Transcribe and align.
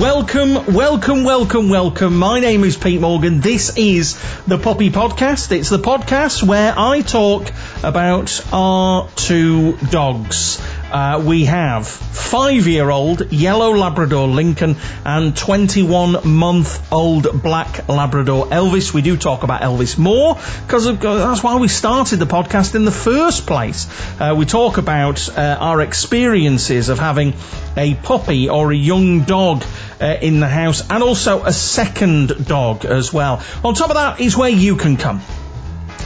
Welcome, 0.00 0.74
welcome, 0.74 1.24
welcome, 1.24 1.70
welcome. 1.70 2.18
My 2.18 2.38
name 2.38 2.64
is 2.64 2.76
Pete 2.76 3.00
Morgan. 3.00 3.40
This 3.40 3.78
is 3.78 4.18
the 4.46 4.58
Puppy 4.58 4.90
Podcast. 4.90 5.50
It's 5.52 5.70
the 5.70 5.78
podcast 5.78 6.46
where 6.46 6.74
I 6.76 7.00
talk 7.00 7.50
about 7.82 8.44
our 8.52 9.08
two 9.16 9.78
dogs. 9.78 10.60
Uh, 10.92 11.22
we 11.24 11.46
have 11.46 11.88
five-year-old 11.88 13.32
yellow 13.32 13.72
Labrador 13.72 14.28
Lincoln 14.28 14.76
and 15.04 15.34
21-month-old 15.34 17.42
black 17.42 17.88
Labrador 17.88 18.46
Elvis. 18.46 18.92
We 18.92 19.02
do 19.02 19.16
talk 19.16 19.44
about 19.44 19.62
Elvis 19.62 19.98
more 19.98 20.34
because 20.34 20.98
that's 20.98 21.42
why 21.42 21.56
we 21.56 21.68
started 21.68 22.18
the 22.18 22.26
podcast 22.26 22.74
in 22.74 22.84
the 22.84 22.92
first 22.92 23.46
place. 23.46 23.86
Uh, 24.20 24.34
we 24.36 24.44
talk 24.44 24.78
about 24.78 25.28
uh, 25.28 25.56
our 25.58 25.80
experiences 25.80 26.88
of 26.88 26.98
having 26.98 27.34
a 27.76 27.94
puppy 27.94 28.48
or 28.48 28.72
a 28.72 28.76
young 28.76 29.22
dog 29.22 29.64
uh, 30.00 30.16
in 30.20 30.40
the 30.40 30.48
house 30.48 30.82
and 30.90 31.02
also 31.02 31.44
a 31.44 31.52
second 31.52 32.46
dog 32.46 32.84
as 32.84 33.12
well. 33.12 33.42
On 33.64 33.74
top 33.74 33.90
of 33.90 33.96
that 33.96 34.20
is 34.20 34.36
where 34.36 34.50
you 34.50 34.76
can 34.76 34.96
come 34.96 35.20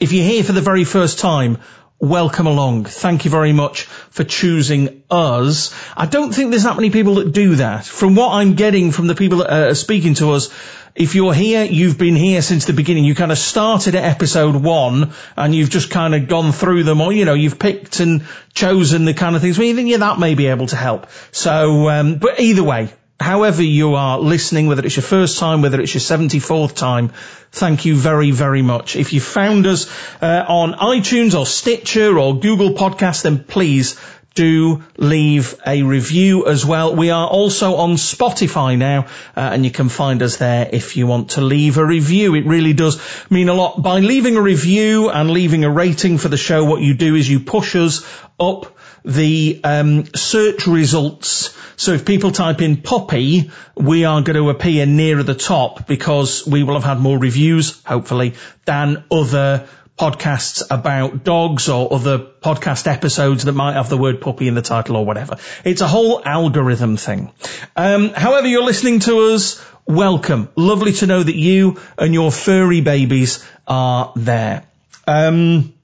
If 0.00 0.12
you're 0.12 0.24
here 0.24 0.44
for 0.44 0.52
the 0.52 0.60
very 0.60 0.84
first 0.84 1.18
time, 1.18 1.58
welcome 2.02 2.48
along. 2.48 2.84
Thank 2.84 3.24
you 3.24 3.30
very 3.30 3.52
much 3.52 3.84
for 3.84 4.24
choosing 4.24 5.04
us. 5.08 5.72
I 5.96 6.06
don't 6.06 6.34
think 6.34 6.50
there's 6.50 6.64
that 6.64 6.74
many 6.74 6.90
people 6.90 7.14
that 7.14 7.30
do 7.30 7.54
that. 7.56 7.86
From 7.86 8.16
what 8.16 8.32
I'm 8.32 8.54
getting 8.54 8.90
from 8.90 9.06
the 9.06 9.14
people 9.14 9.38
that 9.38 9.52
are 9.52 9.74
speaking 9.76 10.14
to 10.14 10.32
us, 10.32 10.50
if 10.96 11.14
you're 11.14 11.32
here, 11.32 11.64
you've 11.64 11.98
been 11.98 12.16
here 12.16 12.42
since 12.42 12.64
the 12.64 12.72
beginning. 12.72 13.04
You 13.04 13.14
kind 13.14 13.30
of 13.30 13.38
started 13.38 13.94
at 13.94 14.02
episode 14.02 14.56
one 14.56 15.12
and 15.36 15.54
you've 15.54 15.70
just 15.70 15.90
kind 15.90 16.16
of 16.16 16.26
gone 16.26 16.50
through 16.50 16.82
them 16.82 17.00
or, 17.00 17.12
you 17.12 17.24
know, 17.24 17.34
you've 17.34 17.60
picked 17.60 18.00
and 18.00 18.26
chosen 18.52 19.04
the 19.04 19.14
kind 19.14 19.36
of 19.36 19.40
things 19.40 19.56
where 19.56 19.68
you 19.68 19.76
think, 19.76 19.88
yeah, 19.88 19.98
that 19.98 20.18
may 20.18 20.34
be 20.34 20.48
able 20.48 20.66
to 20.66 20.76
help. 20.76 21.06
So, 21.30 21.88
um, 21.88 22.16
but 22.16 22.40
either 22.40 22.64
way, 22.64 22.92
however 23.22 23.62
you 23.62 23.94
are 23.94 24.18
listening, 24.18 24.66
whether 24.66 24.84
it's 24.84 24.96
your 24.96 25.02
first 25.02 25.38
time, 25.38 25.62
whether 25.62 25.80
it's 25.80 25.94
your 25.94 26.00
74th 26.00 26.74
time, 26.74 27.12
thank 27.50 27.84
you 27.84 27.96
very, 27.96 28.30
very 28.30 28.62
much. 28.62 28.96
If 28.96 29.12
you 29.12 29.20
found 29.20 29.66
us 29.66 29.90
uh, 30.20 30.44
on 30.48 30.74
iTunes 30.74 31.38
or 31.38 31.46
Stitcher 31.46 32.18
or 32.18 32.38
Google 32.40 32.70
Podcast, 32.70 33.22
then 33.22 33.44
please 33.44 33.98
do 34.34 34.82
leave 34.96 35.54
a 35.66 35.82
review 35.82 36.46
as 36.46 36.64
well. 36.64 36.94
We 36.96 37.10
are 37.10 37.28
also 37.28 37.76
on 37.76 37.94
Spotify 37.94 38.78
now, 38.78 39.06
uh, 39.36 39.40
and 39.40 39.64
you 39.64 39.70
can 39.70 39.88
find 39.88 40.22
us 40.22 40.36
there 40.38 40.68
if 40.72 40.96
you 40.96 41.06
want 41.06 41.30
to 41.30 41.42
leave 41.42 41.76
a 41.78 41.84
review. 41.84 42.34
It 42.34 42.46
really 42.46 42.72
does 42.72 43.00
mean 43.30 43.48
a 43.48 43.54
lot. 43.54 43.82
By 43.82 44.00
leaving 44.00 44.36
a 44.36 44.42
review 44.42 45.10
and 45.10 45.30
leaving 45.30 45.64
a 45.64 45.70
rating 45.70 46.18
for 46.18 46.28
the 46.28 46.36
show, 46.36 46.64
what 46.64 46.80
you 46.80 46.94
do 46.94 47.14
is 47.14 47.28
you 47.28 47.40
push 47.40 47.76
us 47.76 48.06
up 48.40 48.74
the 49.04 49.60
um, 49.64 50.06
search 50.14 50.66
results. 50.66 51.56
So 51.76 51.92
if 51.92 52.04
people 52.04 52.30
type 52.30 52.60
in 52.60 52.82
puppy, 52.82 53.50
we 53.76 54.04
are 54.04 54.22
going 54.22 54.36
to 54.36 54.50
appear 54.50 54.86
nearer 54.86 55.22
the 55.22 55.34
top 55.34 55.86
because 55.86 56.46
we 56.46 56.62
will 56.62 56.74
have 56.74 56.84
had 56.84 57.00
more 57.00 57.18
reviews, 57.18 57.82
hopefully, 57.84 58.34
than 58.64 59.04
other 59.10 59.66
podcasts 59.98 60.62
about 60.70 61.22
dogs 61.22 61.68
or 61.68 61.92
other 61.92 62.18
podcast 62.18 62.86
episodes 62.86 63.44
that 63.44 63.52
might 63.52 63.74
have 63.74 63.88
the 63.88 63.96
word 63.96 64.20
puppy 64.20 64.48
in 64.48 64.54
the 64.54 64.62
title 64.62 64.96
or 64.96 65.04
whatever. 65.04 65.36
It's 65.64 65.80
a 65.80 65.88
whole 65.88 66.22
algorithm 66.24 66.96
thing. 66.96 67.30
Um, 67.76 68.08
however 68.10 68.48
you're 68.48 68.64
listening 68.64 69.00
to 69.00 69.34
us, 69.34 69.64
welcome. 69.86 70.48
Lovely 70.56 70.92
to 70.94 71.06
know 71.06 71.22
that 71.22 71.36
you 71.36 71.80
and 71.98 72.14
your 72.14 72.32
furry 72.32 72.80
babies 72.80 73.46
are 73.66 74.12
there. 74.16 74.64
Um, 75.06 75.74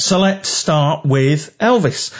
so 0.00 0.18
let's 0.18 0.48
start 0.48 1.04
with 1.04 1.56
Elvis. 1.58 2.12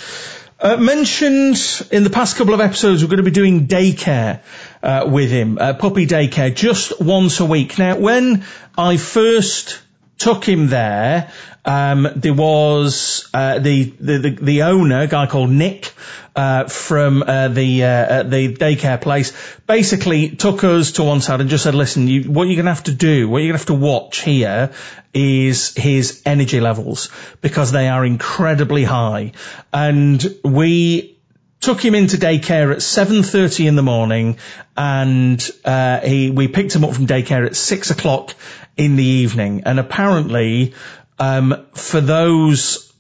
Uh, 0.61 0.77
mentioned 0.77 1.57
in 1.91 2.05
the 2.05 2.11
past 2.11 2.37
couple 2.37 2.53
of 2.53 2.61
episodes, 2.61 3.03
we're 3.03 3.09
going 3.09 3.17
to 3.17 3.23
be 3.23 3.31
doing 3.31 3.67
daycare 3.67 4.41
uh, 4.83 5.09
with 5.11 5.31
him, 5.31 5.57
uh, 5.59 5.73
puppy 5.73 6.07
daycare, 6.07 6.55
just 6.55 7.01
once 7.01 7.41
a 7.41 7.47
week. 7.47 7.79
Now, 7.79 7.97
when 7.97 8.45
I 8.77 8.99
first 8.99 9.81
took 10.21 10.45
him 10.45 10.69
there, 10.69 11.33
um, 11.65 12.07
there 12.15 12.35
was 12.35 13.29
uh, 13.35 13.59
the, 13.59 13.85
the, 13.85 14.19
the 14.19 14.31
the 14.31 14.63
owner, 14.63 15.01
a 15.03 15.07
guy 15.07 15.27
called 15.27 15.51
Nick, 15.51 15.93
uh, 16.37 16.65
from 16.69 17.23
uh, 17.23 17.49
the 17.49 17.85
uh, 17.85 18.23
the 18.23 18.55
daycare 18.55 19.01
place, 19.01 19.33
basically 19.67 20.31
took 20.37 20.63
us 20.63 20.93
to 20.93 21.05
one 21.05 21.21
side 21.21 21.41
and 21.41 21.51
just 21.51 21.65
said, 21.65 21.75
"Listen, 21.75 22.07
you, 22.07 22.31
what 22.31 22.45
you're 22.45 22.57
going 22.57 22.67
to 22.67 22.75
have 22.75 22.85
to 22.85 22.95
do, 22.95 23.29
what 23.29 23.39
you're 23.39 23.53
going 23.53 23.59
to 23.59 23.73
have 23.73 23.79
to 23.79 23.87
watch 23.87 24.21
here 24.21 24.73
is 25.13 25.75
his 25.75 26.23
energy 26.25 26.61
levels 26.61 27.11
because 27.41 27.73
they 27.73 27.89
are 27.89 28.05
incredibly 28.05 28.85
high." 28.85 29.33
And 29.73 30.25
we 30.45 31.20
took 31.60 31.84
him 31.84 31.94
into 31.94 32.16
daycare 32.16 32.72
at 32.72 32.78
7.30 32.78 33.69
in 33.69 33.76
the 33.76 33.82
morning 33.82 34.38
and 34.76 35.50
uh, 35.65 36.00
he 36.00 36.31
we 36.31 36.48
picked 36.48 36.75
him 36.75 36.84
up 36.84 36.94
from 36.94 37.06
daycare 37.06 37.47
at 37.47 37.54
6 37.54 37.91
o'clock 37.91 38.34
in 38.76 38.97
the 38.97 39.04
evening 39.04 39.62
and 39.66 39.78
apparently 39.78 40.75
um, 41.19 41.66
for 41.75 42.00
those 42.00 42.91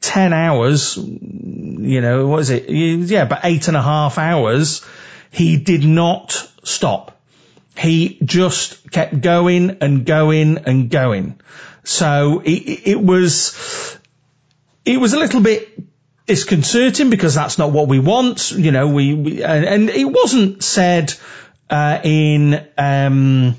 10 0.00 0.32
hours, 0.32 0.96
you 0.96 2.00
know, 2.00 2.26
what 2.26 2.40
is 2.40 2.50
it? 2.50 2.70
Yeah, 2.70 3.24
but 3.24 3.40
eight 3.44 3.68
and 3.68 3.76
a 3.76 3.82
half 3.82 4.16
hours, 4.16 4.84
he 5.30 5.56
did 5.56 5.84
not 5.84 6.48
stop. 6.62 7.20
He 7.76 8.18
just 8.24 8.90
kept 8.90 9.20
going 9.20 9.78
and 9.82 10.04
going 10.04 10.58
and 10.58 10.90
going. 10.90 11.40
So 11.84 12.40
it, 12.44 12.88
it 12.88 13.00
was, 13.00 13.98
it 14.84 14.98
was 14.98 15.12
a 15.12 15.18
little 15.18 15.40
bit 15.40 15.87
disconcerting 16.28 17.10
because 17.10 17.34
that's 17.34 17.58
not 17.58 17.72
what 17.72 17.88
we 17.88 17.98
want. 17.98 18.52
You 18.52 18.70
know, 18.70 18.86
we, 18.86 19.14
we 19.14 19.42
and, 19.42 19.64
and, 19.64 19.90
it 19.90 20.04
wasn't 20.04 20.62
said, 20.62 21.14
uh, 21.68 21.98
in, 22.04 22.66
um, 22.76 23.56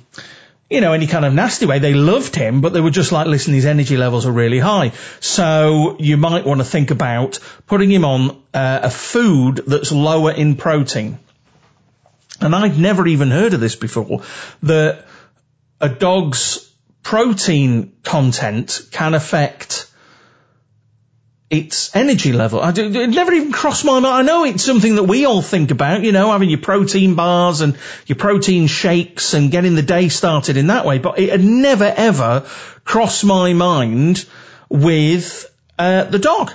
you 0.70 0.82
know, 0.82 0.94
any 0.94 1.08
kind 1.08 1.26
of 1.26 1.34
nasty 1.34 1.66
way. 1.66 1.80
They 1.80 1.94
loved 1.94 2.36
him, 2.36 2.62
but 2.62 2.74
they 2.74 2.80
were 2.80 2.92
just 2.92 3.12
like, 3.12 3.28
listen, 3.28 3.54
his 3.54 3.66
energy 3.66 3.98
levels 3.98 4.26
are 4.26 4.32
really 4.32 4.60
high. 4.60 4.92
So 5.20 5.98
you 6.00 6.16
might 6.16 6.46
want 6.46 6.62
to 6.62 6.66
think 6.66 6.92
about 6.92 7.40
putting 7.66 7.92
him 7.92 8.06
on 8.06 8.42
uh, 8.54 8.80
a 8.84 8.90
food 8.90 9.64
that's 9.68 9.92
lower 9.92 10.32
in 10.32 10.56
protein. 10.56 11.20
And 12.40 12.56
I'd 12.56 12.80
never 12.80 13.06
even 13.06 13.32
heard 13.32 13.54
of 13.54 13.60
this 13.60 13.76
before, 13.76 14.22
that 14.64 15.06
a 15.82 15.90
dog's 15.90 16.72
protein 17.04 17.94
content 18.04 18.82
can 18.92 19.14
affect 19.14 19.89
its 21.50 21.96
energy 21.96 22.32
level. 22.32 22.62
I, 22.62 22.70
it 22.70 23.10
never 23.10 23.34
even 23.34 23.52
crossed 23.52 23.84
my 23.84 24.00
mind. 24.00 24.06
I 24.06 24.22
know 24.22 24.44
it's 24.44 24.64
something 24.64 24.96
that 24.96 25.04
we 25.04 25.26
all 25.26 25.42
think 25.42 25.72
about, 25.72 26.04
you 26.04 26.12
know, 26.12 26.32
having 26.32 26.50
your 26.50 26.60
protein 26.60 27.16
bars 27.16 27.62
and 27.62 27.78
your 28.06 28.18
protein 28.18 28.68
shakes 28.68 29.34
and 29.34 29.50
getting 29.50 29.76
the 29.76 29.82
day 29.82 30.10
started 30.10 30.58
in 30.58 30.68
that 30.68 30.86
way, 30.86 31.00
but 31.00 31.18
it 31.18 31.30
had 31.30 31.44
never 31.44 31.86
ever 31.86 32.46
crossed 32.84 33.26
my 33.26 33.54
mind 33.54 34.26
with 34.70 35.52
uh, 35.80 36.04
the 36.04 36.20
dog. 36.20 36.52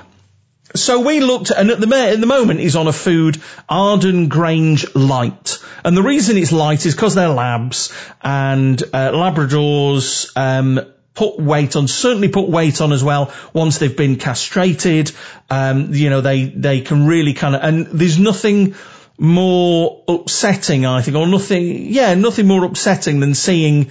So 0.77 1.01
we 1.01 1.21
looked, 1.21 1.51
and 1.51 1.71
at 1.71 1.81
the, 1.81 1.97
at 1.97 2.21
the 2.21 2.27
moment 2.27 2.59
he's 2.59 2.75
on 2.75 2.89
a 2.89 2.93
food 2.93 3.41
Arden 3.69 4.29
Grange 4.29 4.93
Light. 4.95 5.59
And 5.85 5.97
the 5.97 6.03
reason 6.03 6.37
it's 6.37 6.51
light 6.51 6.85
is 6.85 6.95
because 6.95 7.15
they're 7.15 7.29
labs 7.29 7.93
and 8.23 8.83
uh, 8.83 9.13
Labradors 9.13 10.33
um, 10.37 10.81
put 11.15 11.39
weight 11.39 11.77
on, 11.77 11.89
certainly 11.89 12.29
put 12.29 12.49
weight 12.49 12.81
on 12.81 12.93
as 12.93 13.03
well 13.03 13.33
once 13.53 13.79
they've 13.79 13.97
been 13.97 14.17
castrated. 14.17 15.13
Um, 15.49 15.95
you 15.95 16.11
know, 16.11 16.21
they, 16.21 16.45
they 16.45 16.81
can 16.81 17.07
really 17.07 17.35
kind 17.35 17.55
of, 17.55 17.63
and 17.63 17.87
there's 17.87 18.19
nothing 18.19 18.75
more 19.17 20.03
upsetting, 20.09 20.85
I 20.85 21.03
think, 21.03 21.17
or 21.17 21.27
nothing, 21.27 21.93
yeah, 21.93 22.15
nothing 22.15 22.49
more 22.49 22.65
upsetting 22.65 23.21
than 23.21 23.35
seeing 23.35 23.91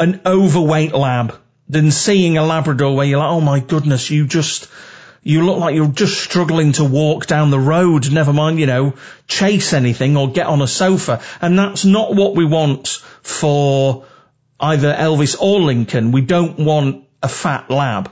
an 0.00 0.22
overweight 0.24 0.92
lab, 0.94 1.38
than 1.68 1.90
seeing 1.90 2.38
a 2.38 2.44
Labrador 2.44 2.96
where 2.96 3.06
you're 3.06 3.18
like, 3.18 3.30
oh 3.30 3.40
my 3.40 3.60
goodness, 3.60 4.10
you 4.10 4.26
just, 4.26 4.68
you 5.22 5.44
look 5.44 5.58
like 5.58 5.74
you're 5.74 5.88
just 5.88 6.18
struggling 6.18 6.72
to 6.72 6.84
walk 6.84 7.26
down 7.26 7.50
the 7.50 7.58
road, 7.58 8.10
never 8.10 8.32
mind, 8.32 8.58
you 8.58 8.66
know, 8.66 8.94
chase 9.28 9.74
anything 9.74 10.16
or 10.16 10.32
get 10.32 10.46
on 10.46 10.62
a 10.62 10.66
sofa. 10.66 11.20
And 11.42 11.58
that's 11.58 11.84
not 11.84 12.14
what 12.14 12.34
we 12.34 12.46
want 12.46 12.88
for 13.22 14.06
either 14.62 14.94
Elvis 14.94 15.36
or 15.38 15.60
Lincoln. 15.60 16.12
We 16.12 16.22
don't 16.22 16.58
want 16.58 17.04
a 17.22 17.28
fat 17.28 17.68
lab. 17.70 18.10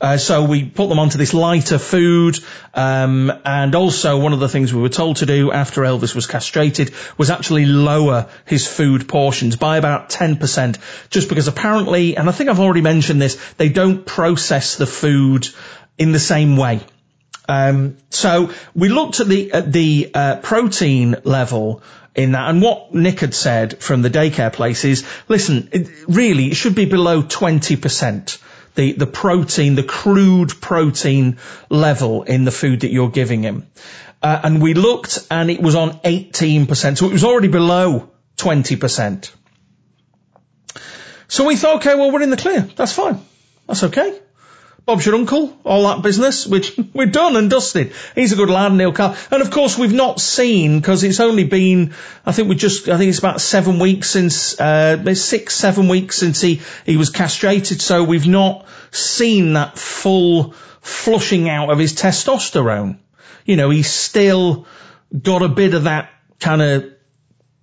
Uh, 0.00 0.16
so 0.16 0.44
we 0.44 0.64
put 0.64 0.88
them 0.88 0.98
onto 0.98 1.18
this 1.18 1.34
lighter 1.34 1.78
food, 1.78 2.38
um, 2.72 3.32
and 3.44 3.74
also 3.74 4.18
one 4.18 4.32
of 4.32 4.40
the 4.40 4.48
things 4.48 4.72
we 4.72 4.80
were 4.80 4.88
told 4.88 5.16
to 5.16 5.26
do 5.26 5.52
after 5.52 5.82
Elvis 5.82 6.14
was 6.14 6.26
castrated 6.26 6.92
was 7.18 7.30
actually 7.30 7.66
lower 7.66 8.28
his 8.46 8.66
food 8.66 9.08
portions 9.08 9.56
by 9.56 9.76
about 9.76 10.08
10%, 10.08 10.78
just 11.10 11.28
because 11.28 11.48
apparently, 11.48 12.16
and 12.16 12.28
I 12.28 12.32
think 12.32 12.48
I've 12.48 12.60
already 12.60 12.80
mentioned 12.80 13.20
this, 13.20 13.36
they 13.58 13.68
don't 13.68 14.06
process 14.06 14.76
the 14.76 14.86
food 14.86 15.48
in 15.98 16.12
the 16.12 16.18
same 16.18 16.56
way. 16.56 16.80
Um, 17.48 17.96
so 18.10 18.52
we 18.74 18.88
looked 18.88 19.20
at 19.20 19.28
the 19.28 19.52
at 19.52 19.72
the 19.72 20.10
uh, 20.12 20.36
protein 20.36 21.16
level 21.24 21.82
in 22.14 22.32
that, 22.32 22.50
and 22.50 22.62
what 22.62 22.94
Nick 22.94 23.20
had 23.20 23.34
said 23.34 23.78
from 23.78 24.02
the 24.02 24.10
daycare 24.10 24.52
place 24.52 24.84
is, 24.84 25.06
listen, 25.28 25.68
it, 25.72 25.88
really, 26.08 26.46
it 26.46 26.54
should 26.54 26.74
be 26.74 26.86
below 26.86 27.22
twenty 27.22 27.76
percent. 27.76 28.38
The 28.74 28.92
the 28.92 29.06
protein, 29.06 29.74
the 29.74 29.82
crude 29.82 30.60
protein 30.60 31.38
level 31.70 32.22
in 32.24 32.44
the 32.44 32.50
food 32.50 32.80
that 32.80 32.90
you're 32.90 33.10
giving 33.10 33.42
him, 33.42 33.66
uh, 34.22 34.40
and 34.42 34.60
we 34.60 34.74
looked, 34.74 35.26
and 35.30 35.50
it 35.50 35.62
was 35.62 35.74
on 35.74 36.00
eighteen 36.04 36.66
percent, 36.66 36.98
so 36.98 37.06
it 37.06 37.12
was 37.12 37.24
already 37.24 37.48
below 37.48 38.10
twenty 38.36 38.76
percent. 38.76 39.32
So 41.28 41.44
we 41.46 41.56
thought, 41.56 41.76
okay, 41.76 41.94
well, 41.94 42.10
we're 42.10 42.22
in 42.22 42.30
the 42.30 42.36
clear. 42.36 42.60
That's 42.60 42.92
fine. 42.92 43.20
That's 43.66 43.82
okay. 43.84 44.20
Bob's 44.86 45.04
your 45.04 45.16
uncle, 45.16 45.58
all 45.64 45.88
that 45.88 46.02
business, 46.02 46.46
which 46.46 46.78
we're 46.94 47.06
done 47.06 47.34
and 47.34 47.50
dusted. 47.50 47.92
He's 48.14 48.32
a 48.32 48.36
good 48.36 48.48
lad 48.48 48.70
he'll 48.78 48.92
come. 48.92 49.16
And 49.32 49.42
of 49.42 49.50
course 49.50 49.76
we've 49.76 49.92
not 49.92 50.20
seen, 50.20 50.78
because 50.78 51.02
it's 51.02 51.18
only 51.18 51.42
been, 51.42 51.92
I 52.24 52.30
think 52.30 52.48
we 52.48 52.54
just, 52.54 52.88
I 52.88 52.96
think 52.96 53.08
it's 53.08 53.18
about 53.18 53.40
seven 53.40 53.80
weeks 53.80 54.08
since, 54.08 54.58
uh, 54.60 55.14
six, 55.14 55.56
seven 55.56 55.88
weeks 55.88 56.16
since 56.16 56.40
he, 56.40 56.62
he 56.84 56.96
was 56.96 57.10
castrated, 57.10 57.82
so 57.82 58.04
we've 58.04 58.28
not 58.28 58.64
seen 58.92 59.54
that 59.54 59.76
full 59.76 60.52
flushing 60.82 61.48
out 61.48 61.70
of 61.70 61.80
his 61.80 61.94
testosterone. 61.94 62.98
You 63.44 63.56
know, 63.56 63.70
he's 63.70 63.90
still 63.90 64.66
got 65.20 65.42
a 65.42 65.48
bit 65.48 65.74
of 65.74 65.84
that 65.84 66.10
kind 66.38 66.62
of 66.62 66.92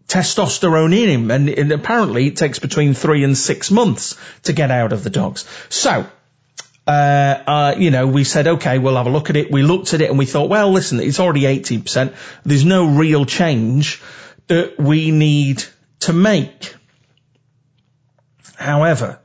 testosterone 0.10 0.94
in 0.94 1.08
him, 1.08 1.32
and, 1.32 1.48
and 1.48 1.72
apparently 1.72 2.28
it 2.28 2.36
takes 2.36 2.60
between 2.60 2.94
three 2.94 3.24
and 3.24 3.38
six 3.38 3.72
months 3.72 4.18
to 4.44 4.52
get 4.52 4.72
out 4.72 4.92
of 4.92 5.06
the 5.06 5.10
dogs. 5.10 5.46
So, 5.70 6.06
uh, 6.86 7.44
uh, 7.48 7.76
you 7.78 7.92
know, 7.92 8.08
we 8.08 8.24
said, 8.24 8.48
okay, 8.48 8.78
we'll 8.78 8.98
have 8.98 9.08
a 9.08 9.10
look 9.10 9.30
at 9.30 9.36
it. 9.36 9.52
We 9.52 9.64
looked 9.64 9.94
at 9.94 10.02
it 10.02 10.10
and 10.10 10.20
we 10.20 10.26
thought, 10.26 10.50
well, 10.50 10.72
listen, 10.72 11.00
it's 11.00 11.20
already 11.20 11.42
18%. 11.42 12.16
There's 12.44 12.66
no 12.66 12.88
real 12.88 13.26
change 13.26 14.02
that 14.48 14.78
we 14.78 15.12
need 15.12 15.64
to 16.02 16.14
make. 16.14 16.76
However, 18.56 19.20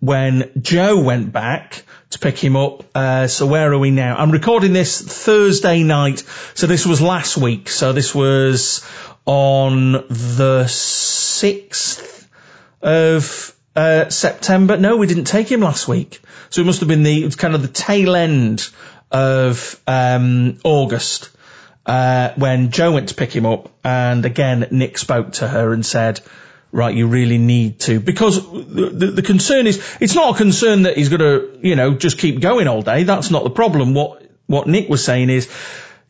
when 0.00 0.50
Joe 0.60 1.02
went 1.02 1.32
back 1.32 1.84
to 2.10 2.18
pick 2.18 2.38
him 2.38 2.56
up, 2.56 2.84
uh, 2.94 3.26
so 3.26 3.46
where 3.46 3.72
are 3.72 3.78
we 3.78 3.90
now? 3.90 4.16
I'm 4.16 4.30
recording 4.30 4.72
this 4.72 5.00
Thursday 5.00 5.82
night. 5.82 6.20
So 6.54 6.66
this 6.66 6.86
was 6.86 7.02
last 7.02 7.36
week. 7.36 7.68
So 7.68 7.92
this 7.92 8.14
was 8.14 8.86
on 9.26 9.92
the 9.92 10.64
6th 10.66 12.26
of 12.80 13.55
uh, 13.76 14.08
September. 14.08 14.76
No, 14.76 14.96
we 14.96 15.06
didn't 15.06 15.24
take 15.24 15.50
him 15.50 15.60
last 15.60 15.86
week. 15.86 16.20
So 16.50 16.62
it 16.62 16.64
must 16.64 16.80
have 16.80 16.88
been 16.88 17.02
the, 17.02 17.30
kind 17.30 17.54
of 17.54 17.62
the 17.62 17.68
tail 17.68 18.16
end 18.16 18.68
of, 19.10 19.80
um, 19.86 20.58
August, 20.64 21.30
uh, 21.84 22.30
when 22.36 22.70
Joe 22.70 22.92
went 22.92 23.10
to 23.10 23.14
pick 23.14 23.32
him 23.32 23.46
up. 23.46 23.70
And 23.84 24.24
again, 24.24 24.66
Nick 24.70 24.98
spoke 24.98 25.32
to 25.34 25.46
her 25.46 25.72
and 25.72 25.84
said, 25.84 26.20
right, 26.72 26.94
you 26.94 27.06
really 27.06 27.38
need 27.38 27.80
to, 27.80 28.00
because 28.00 28.42
the, 28.42 28.90
the, 28.92 29.06
the 29.06 29.22
concern 29.22 29.66
is, 29.66 29.96
it's 30.00 30.14
not 30.14 30.34
a 30.34 30.38
concern 30.38 30.82
that 30.82 30.96
he's 30.96 31.08
going 31.08 31.20
to, 31.20 31.58
you 31.62 31.76
know, 31.76 31.94
just 31.94 32.18
keep 32.18 32.40
going 32.40 32.68
all 32.68 32.82
day. 32.82 33.04
That's 33.04 33.30
not 33.30 33.44
the 33.44 33.50
problem. 33.50 33.94
What, 33.94 34.28
what 34.46 34.66
Nick 34.66 34.88
was 34.88 35.04
saying 35.04 35.30
is, 35.30 35.48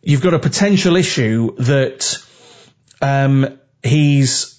you've 0.02 0.22
got 0.22 0.34
a 0.34 0.38
potential 0.38 0.96
issue 0.96 1.56
that, 1.56 2.22
um, 3.02 3.58
he's 3.82 4.55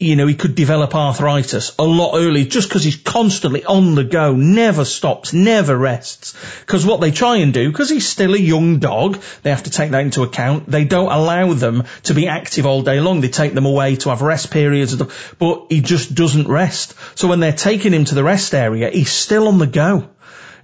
you 0.00 0.16
know, 0.16 0.26
he 0.26 0.34
could 0.34 0.56
develop 0.56 0.94
arthritis 0.94 1.74
a 1.78 1.84
lot 1.84 2.16
early 2.16 2.44
just 2.44 2.68
because 2.68 2.82
he's 2.82 2.96
constantly 2.96 3.64
on 3.64 3.94
the 3.94 4.02
go, 4.02 4.34
never 4.34 4.84
stops, 4.84 5.32
never 5.32 5.76
rests. 5.76 6.34
Because 6.60 6.84
what 6.84 7.00
they 7.00 7.12
try 7.12 7.36
and 7.36 7.54
do, 7.54 7.70
because 7.70 7.90
he's 7.90 8.06
still 8.06 8.34
a 8.34 8.38
young 8.38 8.80
dog, 8.80 9.20
they 9.42 9.50
have 9.50 9.62
to 9.62 9.70
take 9.70 9.92
that 9.92 10.02
into 10.02 10.22
account. 10.22 10.68
They 10.68 10.84
don't 10.84 11.12
allow 11.12 11.52
them 11.52 11.84
to 12.04 12.14
be 12.14 12.26
active 12.26 12.66
all 12.66 12.82
day 12.82 12.98
long. 12.98 13.20
They 13.20 13.28
take 13.28 13.54
them 13.54 13.66
away 13.66 13.94
to 13.96 14.08
have 14.10 14.20
rest 14.20 14.50
periods, 14.50 14.96
but 15.38 15.66
he 15.70 15.80
just 15.80 16.14
doesn't 16.14 16.48
rest. 16.48 16.94
So 17.16 17.28
when 17.28 17.38
they're 17.38 17.52
taking 17.52 17.92
him 17.92 18.04
to 18.06 18.16
the 18.16 18.24
rest 18.24 18.52
area, 18.52 18.90
he's 18.90 19.12
still 19.12 19.46
on 19.46 19.58
the 19.58 19.66
go 19.66 20.08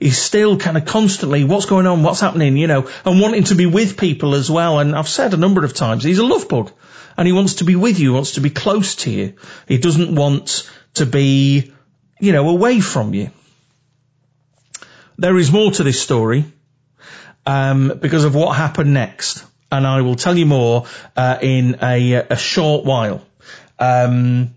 he's 0.00 0.20
still 0.20 0.56
kind 0.56 0.76
of 0.76 0.86
constantly, 0.86 1.44
what's 1.44 1.66
going 1.66 1.86
on, 1.86 2.02
what's 2.02 2.20
happening, 2.20 2.56
you 2.56 2.66
know, 2.66 2.88
and 3.04 3.20
wanting 3.20 3.44
to 3.44 3.54
be 3.54 3.66
with 3.66 3.98
people 3.98 4.34
as 4.34 4.50
well. 4.50 4.78
And 4.78 4.96
I've 4.96 5.08
said 5.08 5.34
a 5.34 5.36
number 5.36 5.64
of 5.64 5.74
times, 5.74 6.02
he's 6.02 6.18
a 6.18 6.24
love 6.24 6.48
bug 6.48 6.72
and 7.16 7.26
he 7.26 7.32
wants 7.32 7.56
to 7.56 7.64
be 7.64 7.76
with 7.76 8.00
you, 8.00 8.14
wants 8.14 8.32
to 8.32 8.40
be 8.40 8.50
close 8.50 8.96
to 8.96 9.10
you. 9.10 9.34
He 9.68 9.78
doesn't 9.78 10.14
want 10.14 10.68
to 10.94 11.06
be, 11.06 11.72
you 12.18 12.32
know, 12.32 12.48
away 12.48 12.80
from 12.80 13.14
you. 13.14 13.30
There 15.18 15.36
is 15.36 15.52
more 15.52 15.70
to 15.72 15.82
this 15.82 16.00
story, 16.00 16.46
um, 17.44 17.98
because 18.00 18.24
of 18.24 18.34
what 18.34 18.56
happened 18.56 18.94
next. 18.94 19.44
And 19.70 19.86
I 19.86 20.00
will 20.00 20.16
tell 20.16 20.36
you 20.36 20.46
more, 20.46 20.86
uh, 21.16 21.38
in 21.42 21.78
a, 21.82 22.14
a 22.14 22.36
short 22.36 22.84
while. 22.84 23.24
Um, 23.78 24.54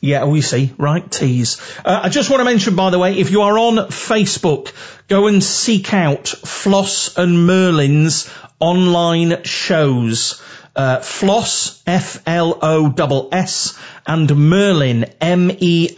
yeah, 0.00 0.24
we 0.24 0.40
see, 0.40 0.72
right? 0.78 1.08
Tease. 1.10 1.60
Uh, 1.84 2.00
I 2.04 2.08
just 2.08 2.30
want 2.30 2.40
to 2.40 2.44
mention, 2.44 2.74
by 2.74 2.90
the 2.90 2.98
way, 2.98 3.18
if 3.18 3.30
you 3.30 3.42
are 3.42 3.58
on 3.58 3.76
Facebook, 3.88 4.72
go 5.08 5.26
and 5.26 5.44
seek 5.44 5.92
out 5.92 6.26
Floss 6.28 7.16
and 7.18 7.46
Merlin's 7.46 8.30
online 8.58 9.44
shows 9.44 10.42
uh, 10.74 11.00
Floss, 11.00 11.82
F-L-O-S-S, 11.86 13.78
and 14.06 14.36
Merlin, 14.36 15.04
M-E-R-L-I-N, 15.20 15.94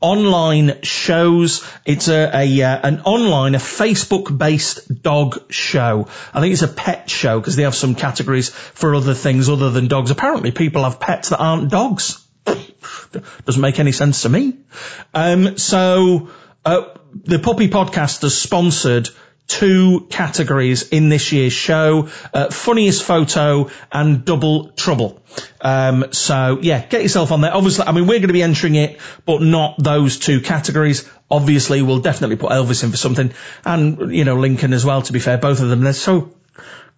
online 0.00 0.82
shows. 0.82 1.64
It's 1.84 2.08
a, 2.08 2.30
a 2.34 2.62
uh, 2.62 2.80
an 2.82 3.00
online, 3.02 3.54
a 3.54 3.58
Facebook 3.58 4.36
based 4.36 5.02
dog 5.02 5.52
show. 5.52 6.08
I 6.32 6.40
think 6.40 6.52
it's 6.52 6.62
a 6.62 6.68
pet 6.68 7.10
show 7.10 7.38
because 7.38 7.56
they 7.56 7.64
have 7.64 7.74
some 7.74 7.94
categories 7.94 8.48
for 8.48 8.94
other 8.94 9.14
things 9.14 9.48
other 9.48 9.70
than 9.70 9.88
dogs. 9.88 10.10
Apparently 10.10 10.50
people 10.52 10.84
have 10.84 11.00
pets 11.00 11.28
that 11.30 11.38
aren't 11.38 11.70
dogs. 11.70 12.24
Doesn't 13.44 13.60
make 13.60 13.78
any 13.78 13.92
sense 13.92 14.22
to 14.22 14.28
me. 14.28 14.58
Um, 15.12 15.58
so, 15.58 16.30
uh, 16.64 16.84
the 17.12 17.38
Puppy 17.38 17.68
Podcast 17.68 18.22
has 18.22 18.36
sponsored 18.36 19.08
two 19.50 20.06
categories 20.10 20.88
in 20.90 21.08
this 21.08 21.32
year's 21.32 21.52
show, 21.52 22.08
uh, 22.32 22.50
funniest 22.50 23.02
photo 23.02 23.68
and 23.90 24.24
double 24.24 24.68
trouble. 24.70 25.20
Um, 25.60 26.12
so 26.12 26.60
yeah, 26.62 26.86
get 26.86 27.02
yourself 27.02 27.32
on 27.32 27.40
there. 27.40 27.52
Obviously, 27.52 27.84
I 27.84 27.92
mean, 27.92 28.06
we're 28.06 28.20
going 28.20 28.28
to 28.28 28.32
be 28.32 28.44
entering 28.44 28.76
it, 28.76 29.00
but 29.26 29.42
not 29.42 29.74
those 29.82 30.18
two 30.18 30.40
categories. 30.40 31.08
Obviously, 31.28 31.82
we'll 31.82 32.00
definitely 32.00 32.36
put 32.36 32.52
Elvis 32.52 32.84
in 32.84 32.92
for 32.92 32.96
something 32.96 33.32
and, 33.64 34.14
you 34.14 34.24
know, 34.24 34.36
Lincoln 34.36 34.72
as 34.72 34.84
well, 34.84 35.02
to 35.02 35.12
be 35.12 35.18
fair. 35.18 35.36
Both 35.36 35.60
of 35.60 35.68
them, 35.68 35.80
they're 35.80 35.94
so 35.94 36.32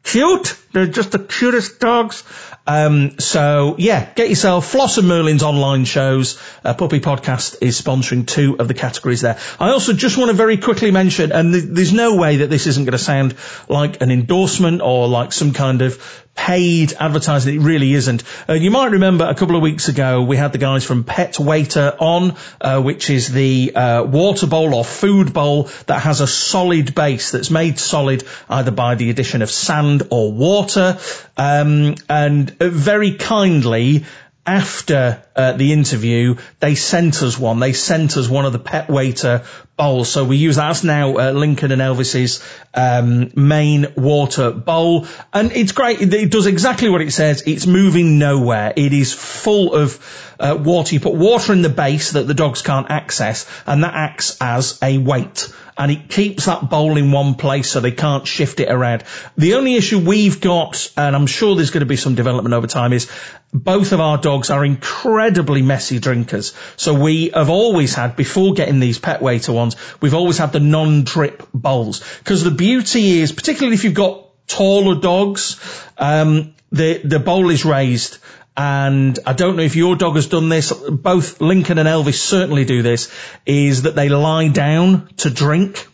cute. 0.02 0.56
They're 0.72 0.86
just 0.86 1.12
the 1.12 1.18
cutest 1.18 1.80
dogs. 1.80 2.24
Um, 2.66 3.18
so 3.18 3.74
yeah, 3.78 4.12
get 4.14 4.28
yourself 4.28 4.70
Floss 4.70 4.96
and 4.98 5.08
Merlin's 5.08 5.42
online 5.42 5.84
shows. 5.84 6.40
Uh, 6.64 6.74
Puppy 6.74 7.00
Podcast 7.00 7.56
is 7.60 7.80
sponsoring 7.80 8.26
two 8.26 8.56
of 8.58 8.68
the 8.68 8.74
categories 8.74 9.20
there. 9.20 9.38
I 9.58 9.70
also 9.70 9.92
just 9.92 10.16
want 10.16 10.30
to 10.30 10.36
very 10.36 10.56
quickly 10.56 10.92
mention, 10.92 11.32
and 11.32 11.52
th- 11.52 11.64
there's 11.66 11.92
no 11.92 12.16
way 12.16 12.36
that 12.36 12.50
this 12.50 12.66
isn't 12.66 12.84
going 12.84 12.92
to 12.92 12.98
sound 12.98 13.34
like 13.68 14.00
an 14.00 14.10
endorsement 14.10 14.80
or 14.80 15.08
like 15.08 15.32
some 15.32 15.52
kind 15.52 15.82
of 15.82 16.22
paid 16.34 16.94
advertising. 16.98 17.56
It 17.56 17.64
really 17.64 17.92
isn't. 17.92 18.22
Uh, 18.48 18.54
you 18.54 18.70
might 18.70 18.92
remember 18.92 19.26
a 19.26 19.34
couple 19.34 19.56
of 19.56 19.62
weeks 19.62 19.88
ago 19.88 20.22
we 20.22 20.36
had 20.36 20.52
the 20.52 20.58
guys 20.58 20.84
from 20.84 21.04
Pet 21.04 21.38
Waiter 21.38 21.94
on, 21.98 22.36
uh, 22.60 22.80
which 22.80 23.10
is 23.10 23.30
the 23.30 23.72
uh, 23.74 24.04
water 24.04 24.46
bowl 24.46 24.74
or 24.74 24.84
food 24.84 25.34
bowl 25.34 25.64
that 25.86 26.00
has 26.00 26.20
a 26.20 26.26
solid 26.26 26.94
base 26.94 27.32
that's 27.32 27.50
made 27.50 27.78
solid 27.78 28.24
either 28.48 28.70
by 28.70 28.94
the 28.94 29.10
addition 29.10 29.42
of 29.42 29.50
sand 29.50 29.91
or 30.10 30.32
water. 30.32 30.98
Um, 31.36 31.96
and 32.08 32.50
very 32.58 33.14
kindly 33.14 34.04
after 34.44 35.22
uh, 35.36 35.52
the 35.52 35.72
interview, 35.72 36.36
they 36.58 36.74
sent 36.74 37.22
us 37.22 37.38
one. 37.38 37.60
They 37.60 37.72
sent 37.72 38.16
us 38.16 38.28
one 38.28 38.44
of 38.44 38.52
the 38.52 38.58
pet 38.58 38.88
waiter 38.88 39.44
bowls. 39.76 40.10
So 40.10 40.24
we 40.24 40.36
use 40.36 40.56
that. 40.56 40.68
That's 40.68 40.84
now 40.84 41.16
uh, 41.16 41.30
Lincoln 41.30 41.70
and 41.70 41.80
Elvis's 41.80 42.44
um, 42.74 43.30
main 43.36 43.94
water 43.96 44.50
bowl, 44.50 45.06
and 45.32 45.52
it's 45.52 45.72
great. 45.72 46.00
It 46.00 46.30
does 46.30 46.46
exactly 46.46 46.88
what 46.88 47.02
it 47.02 47.12
says. 47.12 47.44
It's 47.46 47.66
moving 47.66 48.18
nowhere. 48.18 48.72
It 48.74 48.92
is 48.92 49.12
full 49.12 49.74
of 49.74 50.34
uh, 50.40 50.58
water. 50.60 50.94
You 50.94 51.00
put 51.00 51.14
water 51.14 51.52
in 51.52 51.62
the 51.62 51.68
base 51.68 52.12
that 52.12 52.26
the 52.26 52.34
dogs 52.34 52.62
can't 52.62 52.90
access, 52.90 53.46
and 53.66 53.84
that 53.84 53.94
acts 53.94 54.36
as 54.40 54.78
a 54.82 54.98
weight 54.98 55.52
and 55.76 55.90
it 55.90 56.08
keeps 56.08 56.46
that 56.46 56.68
bowl 56.68 56.96
in 56.96 57.12
one 57.12 57.34
place 57.34 57.70
so 57.70 57.80
they 57.80 57.92
can't 57.92 58.26
shift 58.26 58.60
it 58.60 58.70
around. 58.70 59.04
The 59.36 59.54
only 59.54 59.74
issue 59.74 59.98
we've 59.98 60.40
got, 60.40 60.90
and 60.96 61.16
I'm 61.16 61.26
sure 61.26 61.56
there's 61.56 61.70
going 61.70 61.80
to 61.80 61.86
be 61.86 61.96
some 61.96 62.14
development 62.14 62.54
over 62.54 62.66
time, 62.66 62.92
is 62.92 63.10
both 63.52 63.92
of 63.92 64.00
our 64.00 64.18
dogs 64.18 64.31
are 64.50 64.64
incredibly 64.64 65.62
messy 65.62 65.98
drinkers. 65.98 66.52
So 66.76 66.94
we 66.94 67.30
have 67.30 67.50
always 67.50 67.94
had, 67.94 68.16
before 68.16 68.54
getting 68.54 68.80
these 68.80 68.98
pet 68.98 69.22
waiter 69.22 69.52
ones, 69.52 69.76
we've 70.00 70.14
always 70.14 70.38
had 70.38 70.52
the 70.52 70.60
non-drip 70.60 71.48
bowls. 71.52 72.02
Because 72.18 72.44
the 72.44 72.50
beauty 72.50 73.20
is, 73.20 73.32
particularly 73.32 73.74
if 73.74 73.84
you've 73.84 73.94
got 73.94 74.28
taller 74.46 75.00
dogs, 75.00 75.60
um, 75.98 76.54
the, 76.70 77.00
the 77.04 77.18
bowl 77.18 77.50
is 77.50 77.64
raised 77.64 78.18
and 78.56 79.18
I 79.24 79.32
don't 79.32 79.56
know 79.56 79.62
if 79.62 79.76
your 79.76 79.96
dog 79.96 80.16
has 80.16 80.26
done 80.26 80.48
this, 80.48 80.72
both 80.72 81.40
Lincoln 81.40 81.78
and 81.78 81.88
Elvis 81.88 82.14
certainly 82.14 82.64
do 82.64 82.82
this, 82.82 83.10
is 83.46 83.82
that 83.82 83.94
they 83.94 84.08
lie 84.08 84.48
down 84.48 85.08
to 85.18 85.30
drink. 85.30 85.88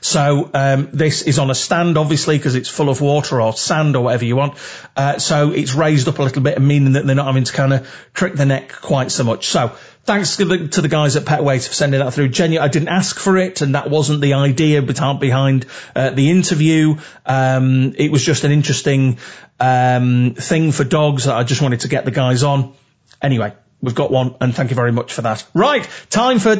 So 0.00 0.50
um, 0.54 0.88
this 0.92 1.22
is 1.22 1.38
on 1.38 1.50
a 1.50 1.54
stand, 1.54 1.98
obviously, 1.98 2.36
because 2.36 2.54
it's 2.54 2.68
full 2.68 2.88
of 2.88 3.00
water 3.00 3.40
or 3.40 3.52
sand 3.52 3.96
or 3.96 4.04
whatever 4.04 4.24
you 4.24 4.36
want. 4.36 4.54
Uh, 4.96 5.18
so 5.18 5.52
it's 5.52 5.74
raised 5.74 6.08
up 6.08 6.18
a 6.18 6.22
little 6.22 6.42
bit, 6.42 6.60
meaning 6.60 6.92
that 6.94 7.06
they're 7.06 7.16
not 7.16 7.26
having 7.26 7.44
to 7.44 7.52
kind 7.52 7.72
of 7.72 8.10
trick 8.14 8.34
the 8.34 8.46
neck 8.46 8.72
quite 8.72 9.10
so 9.10 9.24
much. 9.24 9.46
So 9.46 9.72
thanks 10.04 10.36
to 10.36 10.44
the, 10.44 10.68
to 10.68 10.80
the 10.80 10.88
guys 10.88 11.16
at 11.16 11.24
Pet 11.24 11.42
Waiter 11.44 11.68
for 11.68 11.74
sending 11.74 12.00
that 12.00 12.12
through. 12.12 12.28
Genuine, 12.28 12.64
I 12.64 12.68
didn't 12.68 12.88
ask 12.88 13.18
for 13.18 13.36
it, 13.36 13.60
and 13.60 13.74
that 13.74 13.90
wasn't 13.90 14.20
the 14.20 14.34
idea 14.34 14.82
behind 14.82 15.66
uh, 15.94 16.10
the 16.10 16.30
interview. 16.30 16.96
Um, 17.26 17.94
it 17.96 18.10
was 18.10 18.24
just 18.24 18.44
an 18.44 18.52
interesting 18.52 19.18
um, 19.60 20.34
thing 20.36 20.72
for 20.72 20.84
dogs 20.84 21.24
that 21.24 21.36
I 21.36 21.44
just 21.44 21.62
wanted 21.62 21.80
to 21.80 21.88
get 21.88 22.04
the 22.04 22.10
guys 22.10 22.42
on. 22.42 22.74
Anyway, 23.20 23.54
we've 23.80 23.94
got 23.94 24.10
one, 24.10 24.34
and 24.40 24.54
thank 24.54 24.70
you 24.70 24.76
very 24.76 24.92
much 24.92 25.12
for 25.12 25.22
that. 25.22 25.46
Right, 25.54 25.88
time 26.10 26.38
for 26.38 26.54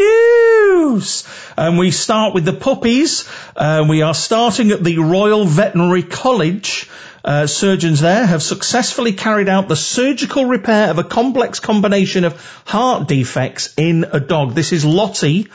news, 0.00 1.24
and 1.56 1.78
we 1.78 1.90
start 1.90 2.34
with 2.34 2.44
the 2.44 2.52
puppies. 2.52 3.28
Uh, 3.54 3.84
we 3.88 4.02
are 4.02 4.14
starting 4.14 4.70
at 4.70 4.82
the 4.82 4.98
Royal 4.98 5.44
Veterinary 5.44 6.02
College 6.02 6.88
uh, 7.22 7.46
surgeons 7.46 8.00
there 8.00 8.24
have 8.24 8.42
successfully 8.42 9.12
carried 9.12 9.48
out 9.48 9.68
the 9.68 9.76
surgical 9.76 10.46
repair 10.46 10.90
of 10.90 10.98
a 10.98 11.04
complex 11.04 11.60
combination 11.60 12.24
of 12.24 12.62
heart 12.64 13.08
defects 13.08 13.74
in 13.76 14.06
a 14.10 14.20
dog. 14.20 14.54
This 14.54 14.72
is 14.72 14.86
Lottie, 14.86 15.48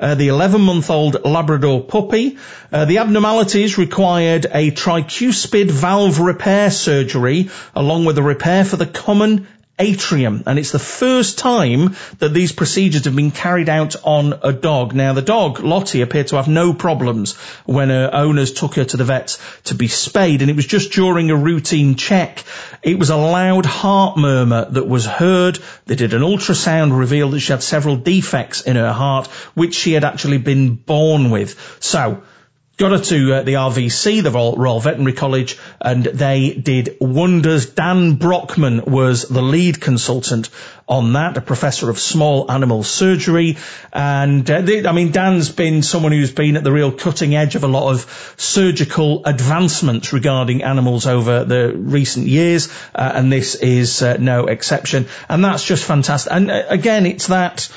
uh, 0.00 0.16
the 0.16 0.28
11 0.28 0.60
month 0.60 0.90
old 0.90 1.24
Labrador 1.24 1.84
puppy. 1.84 2.38
Uh, 2.72 2.86
the 2.86 2.98
abnormalities 2.98 3.78
required 3.78 4.46
a 4.46 4.72
tricuspid 4.72 5.70
valve 5.70 6.18
repair 6.18 6.70
surgery 6.72 7.50
along 7.74 8.04
with 8.04 8.18
a 8.18 8.22
repair 8.22 8.64
for 8.64 8.76
the 8.76 8.86
common 8.86 9.46
atrium. 9.78 10.42
And 10.46 10.58
it's 10.58 10.72
the 10.72 10.78
first 10.78 11.38
time 11.38 11.96
that 12.18 12.32
these 12.32 12.52
procedures 12.52 13.04
have 13.04 13.16
been 13.16 13.30
carried 13.30 13.68
out 13.68 13.96
on 14.04 14.34
a 14.42 14.52
dog. 14.52 14.94
Now 14.94 15.12
the 15.12 15.22
dog, 15.22 15.60
Lottie, 15.60 16.02
appeared 16.02 16.28
to 16.28 16.36
have 16.36 16.48
no 16.48 16.72
problems 16.74 17.34
when 17.64 17.88
her 17.88 18.10
owners 18.12 18.52
took 18.52 18.74
her 18.76 18.84
to 18.84 18.96
the 18.96 19.04
vets 19.04 19.38
to 19.64 19.74
be 19.74 19.88
spayed. 19.88 20.42
And 20.42 20.50
it 20.50 20.56
was 20.56 20.66
just 20.66 20.92
during 20.92 21.30
a 21.30 21.36
routine 21.36 21.94
check. 21.94 22.44
It 22.82 22.98
was 22.98 23.10
a 23.10 23.16
loud 23.16 23.66
heart 23.66 24.16
murmur 24.16 24.66
that 24.70 24.86
was 24.86 25.06
heard. 25.06 25.58
They 25.86 25.96
did 25.96 26.14
an 26.14 26.22
ultrasound, 26.22 26.96
revealed 26.96 27.32
that 27.32 27.40
she 27.40 27.52
had 27.52 27.62
several 27.62 27.96
defects 27.96 28.62
in 28.62 28.76
her 28.76 28.92
heart, 28.92 29.26
which 29.54 29.74
she 29.74 29.92
had 29.92 30.04
actually 30.04 30.38
been 30.38 30.74
born 30.74 31.30
with. 31.30 31.58
So, 31.80 32.22
got 32.82 32.98
her 32.98 33.04
to 33.04 33.34
uh, 33.34 33.42
the 33.42 33.52
RVC, 33.54 34.24
the 34.24 34.32
Royal, 34.32 34.56
Royal, 34.56 34.80
Veterinary 34.80 35.12
College, 35.12 35.56
and 35.80 36.02
they 36.02 36.52
did 36.52 36.96
wonders. 37.00 37.66
Dan 37.66 38.14
Brockman 38.16 38.84
was 38.86 39.22
the 39.28 39.40
lead 39.40 39.80
consultant 39.80 40.50
on 40.88 41.12
that, 41.12 41.36
a 41.36 41.40
professor 41.40 41.90
of 41.90 42.00
small 42.00 42.50
animal 42.50 42.82
surgery. 42.82 43.56
And 43.92 44.50
uh, 44.50 44.62
they, 44.62 44.84
I 44.84 44.90
mean, 44.90 45.12
Dan's 45.12 45.48
been 45.48 45.84
someone 45.84 46.10
who's 46.10 46.32
been 46.32 46.56
at 46.56 46.64
the 46.64 46.72
real 46.72 46.90
cutting 46.90 47.36
edge 47.36 47.54
of 47.54 47.62
a 47.62 47.68
lot 47.68 47.92
of 47.92 48.34
surgical 48.36 49.24
advancements 49.26 50.12
regarding 50.12 50.64
animals 50.64 51.06
over 51.06 51.44
the 51.44 51.72
recent 51.76 52.26
years, 52.26 52.68
uh, 52.96 53.12
and 53.14 53.30
this 53.30 53.54
is 53.54 54.02
uh, 54.02 54.16
no 54.16 54.46
exception. 54.46 55.06
And 55.28 55.44
that's 55.44 55.64
just 55.64 55.84
fantastic. 55.84 56.32
And 56.32 56.50
uh, 56.50 56.64
again, 56.68 57.06
it's 57.06 57.28
that 57.28 57.68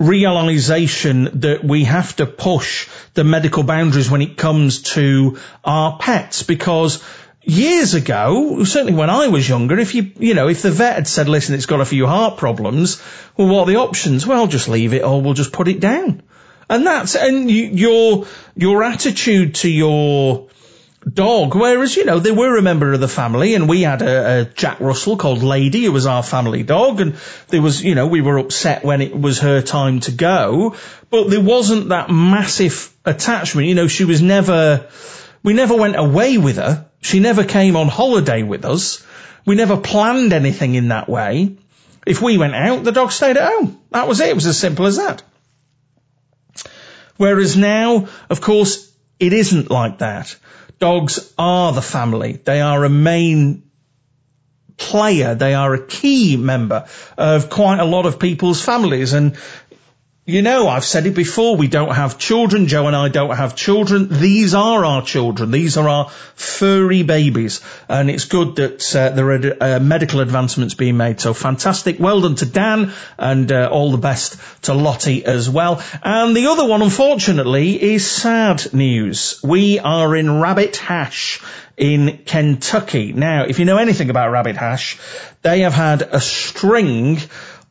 realization 0.00 1.40
that 1.40 1.62
we 1.62 1.84
have 1.84 2.16
to 2.16 2.26
push 2.26 2.88
the 3.14 3.22
medical 3.22 3.62
boundaries 3.62 4.10
when 4.10 4.22
it 4.22 4.36
comes 4.36 4.82
to 4.82 5.38
our 5.62 5.98
pets 5.98 6.42
because 6.42 7.04
years 7.42 7.92
ago, 7.92 8.64
certainly 8.64 8.94
when 8.94 9.10
I 9.10 9.28
was 9.28 9.46
younger, 9.46 9.78
if 9.78 9.94
you, 9.94 10.10
you 10.18 10.32
know, 10.32 10.48
if 10.48 10.62
the 10.62 10.70
vet 10.70 10.94
had 10.94 11.06
said, 11.06 11.28
listen, 11.28 11.54
it's 11.54 11.66
got 11.66 11.82
a 11.82 11.84
few 11.84 12.06
heart 12.06 12.38
problems, 12.38 13.00
well, 13.36 13.48
what 13.48 13.60
are 13.60 13.72
the 13.72 13.76
options? 13.76 14.26
Well, 14.26 14.46
just 14.46 14.68
leave 14.68 14.94
it 14.94 15.04
or 15.04 15.20
we'll 15.20 15.34
just 15.34 15.52
put 15.52 15.68
it 15.68 15.80
down. 15.80 16.22
And 16.70 16.86
that's, 16.86 17.14
and 17.14 17.50
you, 17.50 17.64
your, 17.66 18.26
your 18.56 18.82
attitude 18.82 19.56
to 19.56 19.70
your, 19.70 20.48
dog. 21.08 21.54
Whereas, 21.54 21.96
you 21.96 22.04
know, 22.04 22.18
they 22.18 22.32
were 22.32 22.56
a 22.56 22.62
member 22.62 22.92
of 22.92 23.00
the 23.00 23.08
family 23.08 23.54
and 23.54 23.68
we 23.68 23.82
had 23.82 24.02
a, 24.02 24.40
a, 24.40 24.44
Jack 24.44 24.80
Russell 24.80 25.16
called 25.16 25.42
Lady 25.42 25.84
who 25.84 25.92
was 25.92 26.06
our 26.06 26.22
family 26.22 26.62
dog 26.62 27.00
and 27.00 27.16
there 27.48 27.62
was, 27.62 27.82
you 27.82 27.94
know, 27.94 28.06
we 28.06 28.20
were 28.20 28.38
upset 28.38 28.84
when 28.84 29.00
it 29.00 29.18
was 29.18 29.40
her 29.40 29.62
time 29.62 30.00
to 30.00 30.12
go, 30.12 30.76
but 31.08 31.28
there 31.28 31.40
wasn't 31.40 31.88
that 31.88 32.10
massive 32.10 32.92
attachment. 33.04 33.66
You 33.66 33.74
know, 33.74 33.86
she 33.88 34.04
was 34.04 34.20
never, 34.20 34.88
we 35.42 35.54
never 35.54 35.74
went 35.74 35.96
away 35.96 36.38
with 36.38 36.56
her. 36.56 36.86
She 37.00 37.20
never 37.20 37.44
came 37.44 37.76
on 37.76 37.88
holiday 37.88 38.42
with 38.42 38.64
us. 38.64 39.04
We 39.46 39.54
never 39.54 39.78
planned 39.78 40.32
anything 40.32 40.74
in 40.74 40.88
that 40.88 41.08
way. 41.08 41.56
If 42.06 42.20
we 42.20 42.36
went 42.38 42.54
out, 42.54 42.84
the 42.84 42.92
dog 42.92 43.12
stayed 43.12 43.36
at 43.36 43.50
home. 43.50 43.80
That 43.90 44.06
was 44.06 44.20
it. 44.20 44.28
It 44.28 44.34
was 44.34 44.46
as 44.46 44.58
simple 44.58 44.86
as 44.86 44.96
that. 44.96 45.22
Whereas 47.16 47.56
now, 47.56 48.08
of 48.28 48.40
course, 48.40 48.89
it 49.20 49.32
isn't 49.32 49.70
like 49.70 49.98
that 49.98 50.36
dogs 50.80 51.32
are 51.38 51.72
the 51.72 51.82
family. 51.82 52.32
They 52.32 52.60
are 52.60 52.84
a 52.84 52.88
main 52.90 53.70
player. 54.76 55.34
They 55.34 55.54
are 55.54 55.74
a 55.74 55.86
key 55.86 56.36
member 56.36 56.86
of 57.16 57.50
quite 57.50 57.78
a 57.78 57.84
lot 57.84 58.06
of 58.06 58.18
people's 58.18 58.64
families. 58.64 59.12
And 59.12 59.36
you 60.26 60.42
know, 60.42 60.68
I've 60.68 60.84
said 60.84 61.06
it 61.06 61.14
before, 61.14 61.56
we 61.56 61.66
don't 61.66 61.94
have 61.94 62.18
children. 62.18 62.66
Joe 62.66 62.86
and 62.86 62.94
I 62.94 63.08
don't 63.08 63.34
have 63.34 63.56
children. 63.56 64.08
These 64.10 64.54
are 64.54 64.84
our 64.84 65.02
children. 65.02 65.50
These 65.50 65.78
are 65.78 65.88
our 65.88 66.10
furry 66.34 67.02
babies. 67.02 67.62
And 67.88 68.10
it's 68.10 68.26
good 68.26 68.56
that 68.56 68.94
uh, 68.94 69.10
there 69.10 69.30
are 69.30 69.56
uh, 69.60 69.80
medical 69.80 70.20
advancements 70.20 70.74
being 70.74 70.98
made. 70.98 71.20
So 71.20 71.32
fantastic. 71.32 71.98
Well 71.98 72.20
done 72.20 72.34
to 72.36 72.46
Dan 72.46 72.92
and 73.18 73.50
uh, 73.50 73.70
all 73.72 73.90
the 73.90 73.98
best 73.98 74.36
to 74.62 74.74
Lottie 74.74 75.24
as 75.24 75.48
well. 75.48 75.82
And 76.02 76.36
the 76.36 76.48
other 76.48 76.66
one, 76.66 76.82
unfortunately, 76.82 77.82
is 77.82 78.08
sad 78.08 78.74
news. 78.74 79.40
We 79.42 79.78
are 79.78 80.14
in 80.14 80.40
Rabbit 80.40 80.76
Hash 80.76 81.40
in 81.78 82.18
Kentucky. 82.26 83.14
Now, 83.14 83.44
if 83.44 83.58
you 83.58 83.64
know 83.64 83.78
anything 83.78 84.10
about 84.10 84.30
Rabbit 84.30 84.56
Hash, 84.56 84.98
they 85.40 85.60
have 85.60 85.72
had 85.72 86.02
a 86.02 86.20
string 86.20 87.18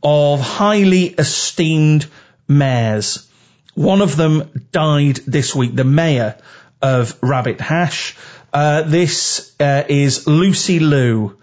of 0.02 0.42
highly 0.42 1.06
esteemed 1.06 2.08
mayors. 2.50 3.28
One 3.76 4.02
of 4.02 4.18
them 4.18 4.68
died 4.72 5.18
this 5.28 5.56
week, 5.56 5.76
the 5.76 5.86
mayor 5.86 6.38
of 6.82 7.18
Rabbit 7.22 7.62
Hash. 7.62 8.18
Uh, 8.52 8.82
this 8.82 9.56
uh, 9.60 9.84
is 9.88 10.28
Lucy 10.28 10.80
Lou, 10.80 11.38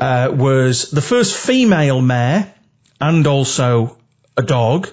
uh, 0.00 0.30
was 0.34 0.90
the 0.90 1.00
first 1.00 1.36
female 1.36 2.00
mayor 2.00 2.52
and 3.00 3.26
also 3.26 3.96
a 4.36 4.42
dog. 4.42 4.88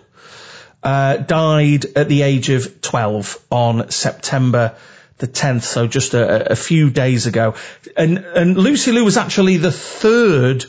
Uh, 0.84 1.18
died 1.18 1.86
at 1.96 2.08
the 2.08 2.22
age 2.22 2.50
of 2.50 2.82
12 2.82 3.44
on 3.50 3.90
September 3.90 4.76
the 5.18 5.28
10th, 5.28 5.64
so 5.64 5.88
just 5.88 6.14
a, 6.14 6.52
a 6.52 6.56
few 6.56 6.90
days 6.92 7.26
ago. 7.26 7.56
And, 7.98 8.20
and 8.20 8.58
Lucy 8.58 8.92
Lou 8.92 9.04
was 9.04 9.18
actually 9.18 9.58
the 9.58 9.72
third 9.72 10.66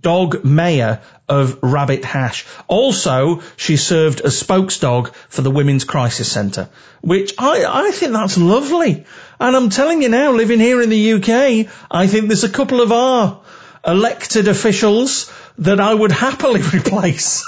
dog 0.00 0.44
mayor 0.44 1.02
of 1.28 1.58
Rabbit 1.62 2.04
Hash. 2.04 2.46
Also, 2.68 3.42
she 3.56 3.76
served 3.76 4.20
as 4.20 4.42
spokesdog 4.42 5.14
for 5.28 5.42
the 5.42 5.50
Women's 5.50 5.84
Crisis 5.84 6.30
Centre, 6.30 6.68
which 7.00 7.34
I, 7.38 7.64
I 7.66 7.90
think 7.90 8.12
that's 8.12 8.38
lovely. 8.38 9.04
And 9.38 9.56
I'm 9.56 9.70
telling 9.70 10.02
you 10.02 10.08
now, 10.08 10.32
living 10.32 10.60
here 10.60 10.80
in 10.80 10.90
the 10.90 11.12
UK, 11.14 11.72
I 11.90 12.06
think 12.06 12.28
there's 12.28 12.44
a 12.44 12.48
couple 12.48 12.80
of 12.80 12.92
our 12.92 13.42
elected 13.86 14.48
officials 14.48 15.30
that 15.58 15.80
I 15.80 15.92
would 15.92 16.12
happily 16.12 16.62
replace. 16.74 17.44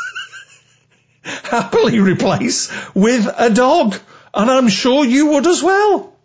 happily 1.23 1.99
replace 2.01 2.71
with 2.95 3.29
a 3.37 3.51
dog. 3.51 3.97
And 4.35 4.51
I'm 4.51 4.69
sure 4.69 5.05
you 5.05 5.27
would 5.29 5.47
as 5.47 5.63
well. 5.63 6.16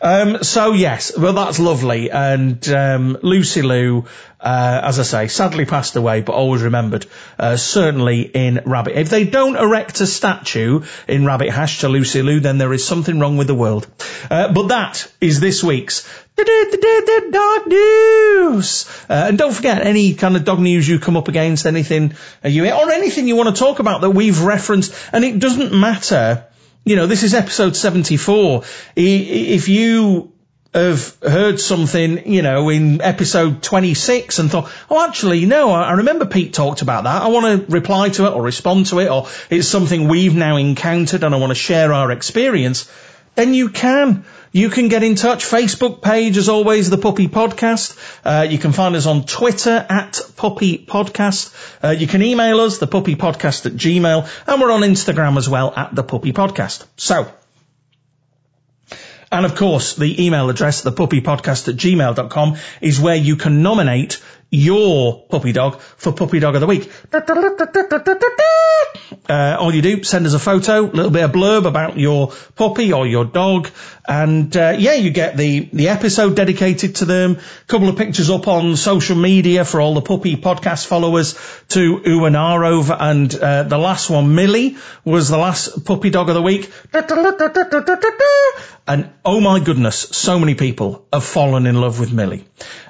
Um, 0.00 0.42
so 0.42 0.72
yes, 0.72 1.16
well 1.16 1.32
that's 1.32 1.58
lovely. 1.58 2.10
And 2.10 2.66
um, 2.68 3.18
Lucy 3.22 3.62
Lou, 3.62 4.06
uh, 4.40 4.80
as 4.84 4.98
I 4.98 5.02
say, 5.02 5.28
sadly 5.28 5.64
passed 5.64 5.96
away, 5.96 6.20
but 6.20 6.32
always 6.32 6.62
remembered. 6.62 7.06
Uh, 7.38 7.56
certainly 7.56 8.22
in 8.22 8.60
Rabbit. 8.64 8.98
If 8.98 9.10
they 9.10 9.24
don't 9.24 9.56
erect 9.56 10.00
a 10.00 10.06
statue 10.06 10.84
in 11.06 11.24
Rabbit 11.24 11.50
Hash 11.50 11.80
to 11.80 11.88
Lucy 11.88 12.22
Lou, 12.22 12.40
then 12.40 12.58
there 12.58 12.72
is 12.72 12.84
something 12.84 13.18
wrong 13.20 13.36
with 13.36 13.46
the 13.46 13.54
world. 13.54 13.86
Uh, 14.30 14.52
but 14.52 14.68
that 14.68 15.10
is 15.20 15.40
this 15.40 15.62
week's 15.62 16.06
dog 16.36 17.66
news. 17.66 18.86
Uh, 19.08 19.26
and 19.28 19.38
don't 19.38 19.52
forget 19.52 19.86
any 19.86 20.14
kind 20.14 20.36
of 20.36 20.44
dog 20.44 20.60
news 20.60 20.88
you 20.88 20.98
come 20.98 21.16
up 21.16 21.28
against, 21.28 21.66
anything 21.66 22.14
uh, 22.44 22.48
you 22.48 22.68
or 22.70 22.90
anything 22.90 23.28
you 23.28 23.36
want 23.36 23.54
to 23.54 23.58
talk 23.58 23.78
about 23.78 24.00
that 24.00 24.10
we've 24.10 24.42
referenced. 24.42 24.94
And 25.12 25.24
it 25.24 25.38
doesn't 25.38 25.72
matter. 25.72 26.46
You 26.84 26.96
know, 26.96 27.06
this 27.06 27.22
is 27.22 27.32
episode 27.32 27.76
74. 27.76 28.64
If 28.96 29.68
you 29.68 30.32
have 30.74 31.16
heard 31.22 31.60
something, 31.60 32.32
you 32.32 32.42
know, 32.42 32.70
in 32.70 33.00
episode 33.00 33.62
26 33.62 34.40
and 34.40 34.50
thought, 34.50 34.72
oh, 34.90 35.06
actually, 35.06 35.46
no, 35.46 35.70
I 35.70 35.92
remember 35.92 36.26
Pete 36.26 36.54
talked 36.54 36.82
about 36.82 37.04
that. 37.04 37.22
I 37.22 37.28
want 37.28 37.66
to 37.66 37.72
reply 37.72 38.08
to 38.10 38.26
it 38.26 38.32
or 38.32 38.42
respond 38.42 38.86
to 38.86 38.98
it 38.98 39.08
or 39.08 39.28
it's 39.48 39.68
something 39.68 40.08
we've 40.08 40.34
now 40.34 40.56
encountered 40.56 41.22
and 41.22 41.32
I 41.32 41.38
want 41.38 41.50
to 41.50 41.54
share 41.54 41.92
our 41.92 42.10
experience, 42.10 42.90
then 43.36 43.54
you 43.54 43.68
can. 43.68 44.24
You 44.54 44.68
can 44.68 44.88
get 44.88 45.02
in 45.02 45.14
touch. 45.14 45.46
Facebook 45.46 46.02
page, 46.02 46.36
as 46.36 46.50
always, 46.50 46.90
the 46.90 46.98
Puppy 46.98 47.26
Podcast. 47.26 47.96
Uh, 48.22 48.42
you 48.42 48.58
can 48.58 48.72
find 48.72 48.94
us 48.94 49.06
on 49.06 49.24
Twitter 49.24 49.86
at 49.88 50.20
Puppy 50.36 50.76
Podcast. 50.76 51.54
Uh, 51.82 51.90
you 51.90 52.06
can 52.06 52.22
email 52.22 52.60
us, 52.60 52.76
the 52.76 52.86
Puppy 52.86 53.16
Podcast 53.16 53.64
at 53.64 53.72
Gmail, 53.72 54.28
and 54.46 54.60
we're 54.60 54.70
on 54.70 54.82
Instagram 54.82 55.38
as 55.38 55.48
well 55.48 55.72
at 55.74 55.94
the 55.94 56.02
Puppy 56.02 56.34
Podcast. 56.34 56.84
So, 56.98 57.32
and 59.32 59.46
of 59.46 59.54
course, 59.54 59.96
the 59.96 60.26
email 60.26 60.50
address, 60.50 60.82
thepuppypodcast 60.82 61.68
at 61.68 61.76
gmail.com, 61.76 62.58
is 62.82 63.00
where 63.00 63.16
you 63.16 63.36
can 63.36 63.62
nominate 63.62 64.20
your 64.50 65.22
puppy 65.30 65.52
dog 65.52 65.80
for 65.80 66.12
Puppy 66.12 66.38
Dog 66.38 66.54
of 66.54 66.60
the 66.60 66.66
Week. 66.66 66.92
Uh, 69.28 69.56
all 69.58 69.74
you 69.74 69.80
do, 69.80 70.02
send 70.04 70.26
us 70.26 70.34
a 70.34 70.38
photo, 70.38 70.84
a 70.84 70.92
little 70.92 71.10
bit 71.10 71.24
of 71.24 71.32
blurb 71.32 71.64
about 71.64 71.98
your 71.98 72.32
puppy 72.56 72.92
or 72.92 73.06
your 73.06 73.24
dog, 73.24 73.70
and 74.04 74.56
uh, 74.56 74.74
yeah, 74.76 74.94
you 74.94 75.10
get 75.10 75.36
the 75.36 75.68
the 75.72 75.88
episode 75.88 76.34
dedicated 76.34 76.96
to 76.96 77.04
them. 77.04 77.36
A 77.36 77.66
couple 77.66 77.88
of 77.88 77.96
pictures 77.96 78.30
up 78.30 78.48
on 78.48 78.76
social 78.76 79.16
media 79.16 79.64
for 79.64 79.80
all 79.80 79.94
the 79.94 80.02
puppy 80.02 80.36
podcast 80.36 80.86
followers 80.86 81.34
to 81.68 81.98
Uanaro, 81.98 82.96
and 82.98 83.34
uh, 83.34 83.62
the 83.62 83.78
last 83.78 84.10
one, 84.10 84.34
Millie, 84.34 84.76
was 85.04 85.28
the 85.28 85.38
last 85.38 85.84
puppy 85.84 86.10
dog 86.10 86.28
of 86.28 86.34
the 86.34 86.42
week. 86.42 86.72
And 88.86 89.12
oh 89.24 89.40
my 89.40 89.60
goodness, 89.60 89.96
so 89.96 90.38
many 90.38 90.56
people 90.56 91.06
have 91.12 91.24
fallen 91.24 91.66
in 91.66 91.80
love 91.80 92.00
with 92.00 92.12
Millie. 92.12 92.44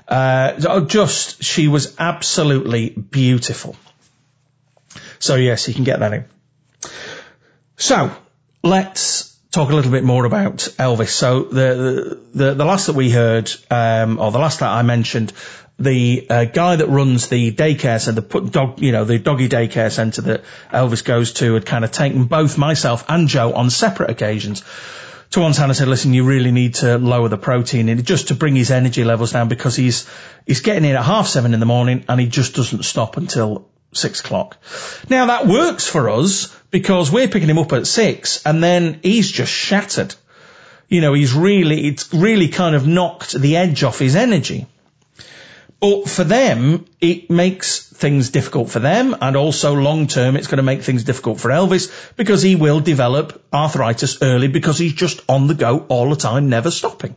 Uh, 0.09 0.81
just, 0.81 1.42
she 1.42 1.69
was 1.69 1.95
absolutely 1.99 2.90
beautiful. 2.90 3.76
So 5.19 5.37
yes, 5.37 5.69
you 5.69 5.75
can 5.75 5.85
get 5.85 6.00
that 6.00 6.12
in. 6.14 6.25
So 7.76 8.11
let's 8.62 9.32
talk 9.53 9.71
a 9.71 9.75
little 9.75 9.93
bit 9.93 10.03
more 10.03 10.25
about 10.25 10.57
Elvis. 10.57 11.11
So 11.11 11.45
the 11.45 12.19
the 12.35 12.55
the 12.55 12.65
last 12.65 12.87
that 12.87 12.97
we 12.97 13.11
heard, 13.11 13.51
um, 13.71 14.19
or 14.19 14.33
the 14.33 14.39
last 14.39 14.61
that 14.61 14.71
I 14.71 14.83
mentioned, 14.83 15.33
the 15.79 16.27
uh, 16.29 16.45
guy 16.47 16.77
that 16.77 16.89
runs 16.89 17.29
the 17.29 17.53
daycare 17.53 18.01
center, 18.01 18.21
the 18.21 18.27
put 18.27 18.51
dog, 18.51 18.81
you 18.81 18.93
know, 18.93 19.05
the 19.05 19.19
doggy 19.19 19.49
daycare 19.49 19.93
center 19.93 20.23
that 20.23 20.45
Elvis 20.73 21.05
goes 21.05 21.35
to, 21.35 21.55
had 21.55 21.67
kind 21.67 21.85
of 21.85 21.93
taken 21.93 22.25
both 22.25 22.59
myself 22.59 23.05
and 23.09 23.29
Joe 23.29 23.53
on 23.53 23.71
separate 23.71 24.11
occasions 24.11 24.65
to 25.33 25.41
one 25.41 25.55
side 25.55 25.71
I 25.71 25.73
said, 25.73 25.89
listen, 25.89 26.13
you 26.13 26.25
really 26.25 26.51
need 26.51 26.75
to 26.77 26.99
lower 26.99 27.29
the 27.29 27.39
protein 27.39 27.89
in 27.89 28.03
just 28.03 28.29
to 28.29 28.35
bring 28.35 28.55
his 28.55 28.71
energy 28.71 29.03
levels 29.03 29.33
down 29.33 29.49
because 29.49 29.75
he's, 29.75 30.07
he's 30.47 30.61
getting 30.61 30.85
in 30.85 30.95
at 30.95 31.05
half 31.05 31.27
seven 31.27 31.55
in 31.55 31.61
the 31.61 31.67
morning 31.67 32.05
and 32.07 32.21
he 32.21 32.27
just 32.27 32.55
doesn't 32.55 32.85
stop 32.85 33.17
until 33.17 33.67
six 33.93 34.21
o'clock. 34.21 34.57
Now 35.09 35.27
that 35.27 35.47
works 35.47 35.87
for 35.87 36.11
us 36.11 36.55
because 36.71 37.11
we're 37.11 37.29
picking 37.29 37.49
him 37.49 37.59
up 37.59 37.73
at 37.73 37.87
six 37.87 38.45
and 38.45 38.63
then 38.63 39.01
he's 39.03 39.31
just 39.31 39.53
shattered. 39.53 40.15
You 40.88 41.01
know, 41.01 41.14
he's 41.14 41.33
really, 41.33 41.87
it's 41.87 42.12
really 42.12 42.49
kind 42.49 42.75
of 42.75 42.87
knocked 42.87 43.33
the 43.33 43.57
edge 43.57 43.83
off 43.85 43.99
his 43.99 44.16
energy. 44.16 44.66
But 45.81 46.09
for 46.09 46.23
them, 46.23 46.85
it 47.01 47.29
makes 47.29 47.88
things 47.88 48.31
difficult 48.31 48.71
for 48.71 48.79
them 48.79 49.16
and 49.21 49.37
also 49.37 49.75
long 49.75 50.07
term 50.07 50.37
it's 50.37 50.47
going 50.47 50.59
to 50.59 50.62
make 50.62 50.83
things 50.83 51.03
difficult 51.03 51.40
for 51.40 51.51
Elvis 51.51 51.90
because 52.16 52.40
he 52.40 52.55
will 52.55 52.79
develop 52.81 53.45
arthritis 53.53 54.23
early 54.23 54.47
because 54.47 54.79
he's 54.79 54.93
just 54.93 55.23
on 55.29 55.49
the 55.49 55.55
go 55.55 55.85
all 55.88 56.09
the 56.11 56.16
time, 56.16 56.49
never 56.49 56.71
stopping. 56.71 57.16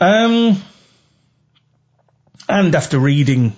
Um, 0.00 0.62
and 2.46 2.74
after 2.74 2.98
reading 2.98 3.56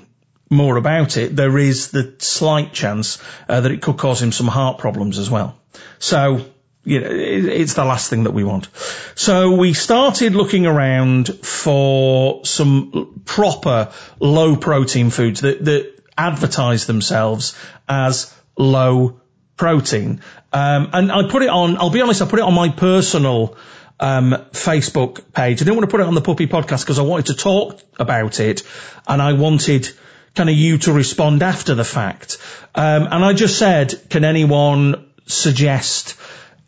more 0.48 0.76
about 0.76 1.16
it, 1.16 1.34
there 1.34 1.58
is 1.58 1.90
the 1.90 2.14
slight 2.18 2.72
chance 2.72 3.18
uh, 3.48 3.60
that 3.60 3.72
it 3.72 3.82
could 3.82 3.96
cause 3.96 4.22
him 4.22 4.32
some 4.32 4.46
heart 4.46 4.78
problems 4.78 5.18
as 5.18 5.30
well. 5.30 5.58
So 5.98 6.46
you 6.86 7.00
know, 7.00 7.08
it's 7.10 7.74
the 7.74 7.84
last 7.84 8.08
thing 8.08 8.24
that 8.24 8.30
we 8.30 8.44
want. 8.44 8.68
So 9.16 9.56
we 9.56 9.72
started 9.72 10.36
looking 10.36 10.66
around 10.66 11.28
for 11.44 12.44
some 12.44 13.22
proper 13.24 13.92
low 14.20 14.54
protein 14.54 15.10
foods 15.10 15.40
that, 15.40 15.64
that 15.64 15.92
advertise 16.16 16.86
themselves 16.86 17.58
as 17.88 18.32
low 18.56 19.20
protein. 19.56 20.20
Um, 20.52 20.90
and 20.92 21.10
I 21.10 21.28
put 21.28 21.42
it 21.42 21.48
on, 21.48 21.76
I'll 21.76 21.90
be 21.90 22.00
honest, 22.00 22.22
I 22.22 22.26
put 22.26 22.38
it 22.38 22.44
on 22.44 22.54
my 22.54 22.68
personal 22.68 23.56
um, 23.98 24.30
Facebook 24.52 25.32
page. 25.32 25.60
I 25.60 25.64
didn't 25.64 25.74
want 25.74 25.90
to 25.90 25.90
put 25.90 26.00
it 26.00 26.06
on 26.06 26.14
the 26.14 26.20
puppy 26.20 26.46
podcast 26.46 26.82
because 26.82 27.00
I 27.00 27.02
wanted 27.02 27.26
to 27.26 27.34
talk 27.34 27.80
about 27.98 28.38
it 28.38 28.62
and 29.08 29.20
I 29.20 29.32
wanted 29.32 29.90
kind 30.36 30.50
of 30.50 30.56
you 30.56 30.78
to 30.78 30.92
respond 30.92 31.42
after 31.42 31.74
the 31.74 31.84
fact. 31.84 32.38
Um, 32.74 33.04
and 33.10 33.24
I 33.24 33.32
just 33.32 33.58
said, 33.58 34.08
can 34.10 34.24
anyone 34.24 35.10
suggest 35.26 36.16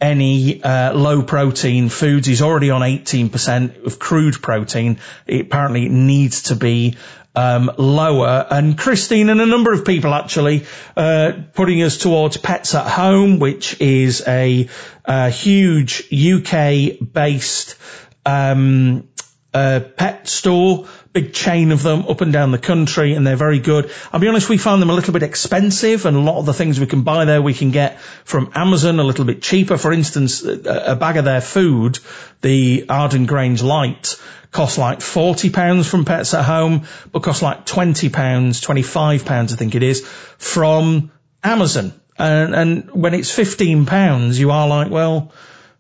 any 0.01 0.63
uh, 0.63 0.95
low 0.95 1.23
protein 1.23 1.89
foods. 1.89 2.27
He's 2.27 2.43
already 2.43 2.71
on 2.71 2.83
18% 2.83 3.85
of 3.85 3.99
crude 3.99 4.41
protein. 4.41 4.99
It 5.27 5.43
apparently 5.43 5.89
needs 5.89 6.45
to 6.45 6.57
be 6.57 6.97
um, 7.35 7.71
lower. 7.79 8.47
And 8.51 8.79
Christine 8.79 9.29
and 9.29 9.41
a 9.41 9.47
number 9.47 9.73
of 9.73 9.85
people 9.85 10.15
actually 10.15 10.67
uh, 10.97 11.33
putting 11.55 11.83
us 11.83 11.99
towards 11.99 12.37
Pets 12.37 12.75
at 12.75 12.87
Home, 12.87 13.39
which 13.39 13.81
is 13.81 14.23
a, 14.27 14.69
a 15.05 15.31
huge 15.31 16.13
UK 16.13 16.99
based 17.13 17.77
um, 18.25 19.09
uh, 19.55 19.81
pet 19.97 20.29
store 20.29 20.87
big 21.21 21.33
chain 21.33 21.73
of 21.73 21.83
them 21.83 22.07
up 22.09 22.21
and 22.21 22.33
down 22.33 22.53
the 22.53 22.59
country 22.59 23.15
and 23.15 23.27
they're 23.27 23.35
very 23.35 23.59
good. 23.59 23.91
I'll 24.13 24.21
be 24.21 24.29
honest, 24.29 24.49
we 24.49 24.57
found 24.57 24.81
them 24.81 24.91
a 24.91 24.93
little 24.93 25.13
bit 25.13 25.25
expensive 25.25 26.07
and 26.07 26.17
a 26.17 26.21
lot 26.21 26.39
of 26.39 26.47
the 26.47 26.55
things 26.55 26.79
we 26.79 26.87
can 26.87 27.03
buy 27.03 27.25
there 27.25 27.43
we 27.43 27.55
can 27.55 27.73
get 27.73 28.01
from 28.25 28.53
Amazon 28.55 29.01
a 29.01 29.03
little 29.03 29.25
bit 29.25 29.43
cheaper. 29.43 29.77
For 29.77 29.93
instance, 29.93 30.45
a, 30.45 30.95
bag 30.95 31.17
of 31.17 31.25
their 31.25 31.41
food, 31.41 31.99
the 32.41 32.87
Arden 32.89 33.27
Grange 33.27 33.65
Light, 33.65 34.15
costs 34.53 34.79
like 34.79 35.01
£40 35.01 35.89
from 35.89 36.05
Pets 36.05 36.35
at 36.35 36.45
Home, 36.45 36.87
but 37.11 37.25
costs 37.25 37.43
like 37.43 37.67
£20, 37.67 38.11
£25 38.11 39.31
I 39.31 39.47
think 39.47 39.75
it 39.75 39.83
is, 39.83 40.07
from 40.39 41.11
Amazon. 41.43 42.01
And, 42.17 42.55
and 42.55 42.91
when 42.93 43.15
it's 43.15 43.37
£15, 43.37 44.39
you 44.39 44.53
are 44.53 44.69
like, 44.69 44.91
well, 44.91 45.33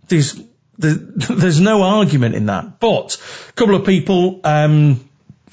there's, 0.08 0.36
there's 0.78 1.60
no 1.60 1.82
argument 1.82 2.34
in 2.34 2.46
that. 2.46 2.80
But 2.80 3.20
a 3.50 3.52
couple 3.52 3.76
of 3.76 3.86
people, 3.86 4.40
um, 4.42 5.07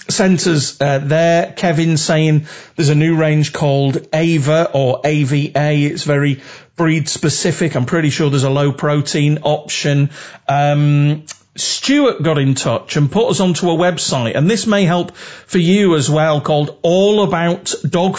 centres 0.10 0.80
uh, 0.80 1.00
there. 1.00 1.54
Kevin 1.54 1.98
saying 1.98 2.48
there's 2.76 2.90
a 2.90 2.96
new 2.96 3.16
range 3.16 3.54
called 3.54 4.08
Ava 4.14 4.72
or 4.74 5.02
AVA. 5.04 5.74
It's 5.74 6.04
very 6.04 6.42
breed 6.76 7.10
specific. 7.10 7.76
I'm 7.76 7.86
pretty 7.86 8.10
sure 8.10 8.30
there's 8.30 8.44
a 8.44 8.50
low 8.50 8.72
protein 8.72 9.40
option. 9.44 10.10
Um, 10.48 11.26
Stuart 11.58 12.22
got 12.22 12.38
in 12.38 12.54
touch 12.56 12.98
and 12.98 13.10
put 13.10 13.30
us 13.30 13.40
onto 13.40 13.70
a 13.70 13.76
website, 13.76 14.36
and 14.36 14.50
this 14.50 14.68
may 14.68 14.84
help 14.84 15.16
for 15.16 15.58
you 15.58 15.96
as 15.96 16.10
well, 16.10 16.42
called 16.42 16.78
all 16.82 17.24
about 17.24 17.74
dog 17.90 18.18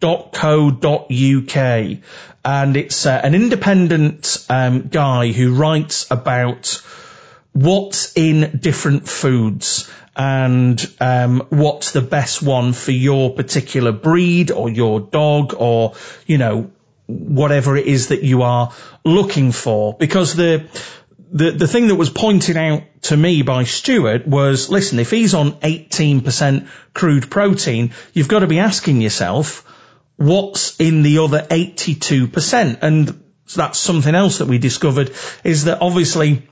allaboutdogfood.co.uk. 0.00 1.98
And 2.44 2.76
it's 2.76 3.06
uh, 3.06 3.20
an 3.24 3.34
independent 3.34 4.46
um, 4.48 4.86
guy 4.88 5.32
who 5.32 5.54
writes 5.54 6.08
about 6.10 6.80
what's 7.56 8.12
in 8.18 8.58
different 8.58 9.08
foods 9.08 9.90
and 10.14 10.94
um, 11.00 11.46
what's 11.48 11.92
the 11.92 12.02
best 12.02 12.42
one 12.42 12.74
for 12.74 12.90
your 12.90 13.32
particular 13.32 13.92
breed 13.92 14.50
or 14.50 14.68
your 14.68 15.00
dog 15.00 15.54
or 15.56 15.94
you 16.26 16.36
know 16.36 16.70
whatever 17.06 17.74
it 17.76 17.86
is 17.86 18.08
that 18.08 18.22
you 18.22 18.42
are 18.42 18.74
looking 19.04 19.52
for. 19.52 19.94
Because 19.94 20.34
the 20.34 20.66
the 21.32 21.52
the 21.52 21.66
thing 21.66 21.86
that 21.88 21.94
was 21.94 22.10
pointed 22.10 22.58
out 22.58 22.82
to 23.02 23.16
me 23.16 23.40
by 23.40 23.64
Stuart 23.64 24.26
was 24.26 24.68
listen 24.68 24.98
if 24.98 25.10
he's 25.10 25.32
on 25.32 25.52
18% 25.52 26.68
crude 26.92 27.30
protein 27.30 27.92
you've 28.12 28.28
got 28.28 28.40
to 28.40 28.46
be 28.46 28.58
asking 28.58 29.00
yourself 29.00 29.64
what's 30.16 30.78
in 30.78 31.02
the 31.02 31.18
other 31.18 31.40
82% 31.40 32.78
and 32.82 33.22
that's 33.54 33.78
something 33.78 34.14
else 34.14 34.38
that 34.38 34.48
we 34.48 34.58
discovered 34.58 35.12
is 35.42 35.64
that 35.64 35.80
obviously 35.80 36.46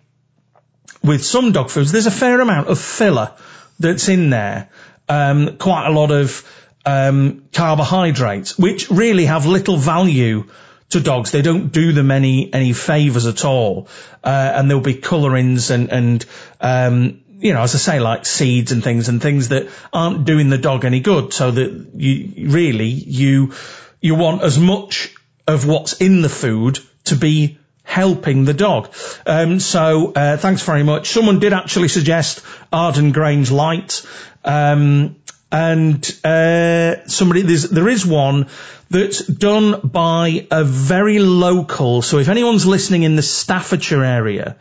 with 1.05 1.25
some 1.25 1.53
dog 1.53 1.71
foods, 1.71 1.93
there's 1.93 2.07
a 2.07 2.11
fair 2.11 2.40
amount 2.40 2.69
of 2.69 2.79
filler 2.81 3.33
that's 3.79 4.09
in 4.09 4.31
there. 4.31 4.71
Um, 5.09 5.59
quite 5.59 5.87
a 5.87 5.93
lot 5.93 6.11
of 6.11 6.45
um, 6.87 7.45
carbohydrates, 7.53 8.59
which 8.59 8.90
really 8.90 9.27
have 9.27 9.47
little 9.47 9.77
value 9.77 10.45
to 10.90 11.01
dogs. 11.01 11.31
They 11.31 11.43
don't 11.43 11.69
do 11.73 11.93
them 11.93 12.11
any 12.11 12.53
any 12.53 12.73
favors 12.73 13.27
at 13.27 13.45
all, 13.45 13.88
uh, 14.23 14.53
and 14.55 14.71
there'll 14.71 14.83
be 14.83 14.95
colorings 14.95 15.71
and 15.71 15.93
and 15.93 16.25
um, 16.61 17.23
you 17.38 17.53
know, 17.53 17.62
as 17.62 17.75
I 17.75 17.79
say, 17.79 18.01
like 18.01 18.25
seeds 18.25 18.73
and 18.73 18.83
things 18.83 19.09
and 19.09 19.21
things 19.21 19.49
that 19.49 19.69
aren't 19.93 20.25
doing 20.25 20.49
the 20.49 20.59
dog 20.59 20.85
any 20.85 21.01
good. 21.01 21.33
So 21.33 21.51
that 21.51 21.90
you 21.95 22.49
really 22.51 22.88
you 22.88 23.53
you 24.01 24.14
want 24.14 24.43
as 24.43 24.59
much 24.59 25.14
of 25.47 25.67
what's 25.67 25.95
in 25.95 26.23
the 26.23 26.29
food 26.31 26.79
to 27.05 27.17
be 27.17 27.59
helping 27.85 28.44
the 28.44 28.55
dog. 28.55 28.92
Um, 29.25 29.61
so 29.61 30.12
uh, 30.12 30.37
thanks 30.37 30.62
very 30.62 30.83
much. 30.83 31.11
Someone 31.11 31.38
did 31.38 31.53
actually 31.53 31.88
suggest 31.88 32.42
Arden 32.73 33.12
Grange 33.12 33.53
Light. 33.53 34.05
Um, 34.44 35.16
and 35.53 36.05
uh, 36.25 37.07
somebody 37.07 37.42
there 37.42 37.88
is 37.88 38.05
one 38.05 38.49
that's 38.90 39.25
done 39.25 39.81
by 39.85 40.49
a 40.51 40.64
very 40.64 41.20
local. 41.20 42.03
So 42.03 42.18
if 42.18 42.29
anyone's 42.29 42.66
listening 42.66 43.05
in 43.05 43.14
the 43.14 43.23
Staffordshire 43.23 44.03
area, 44.03 44.57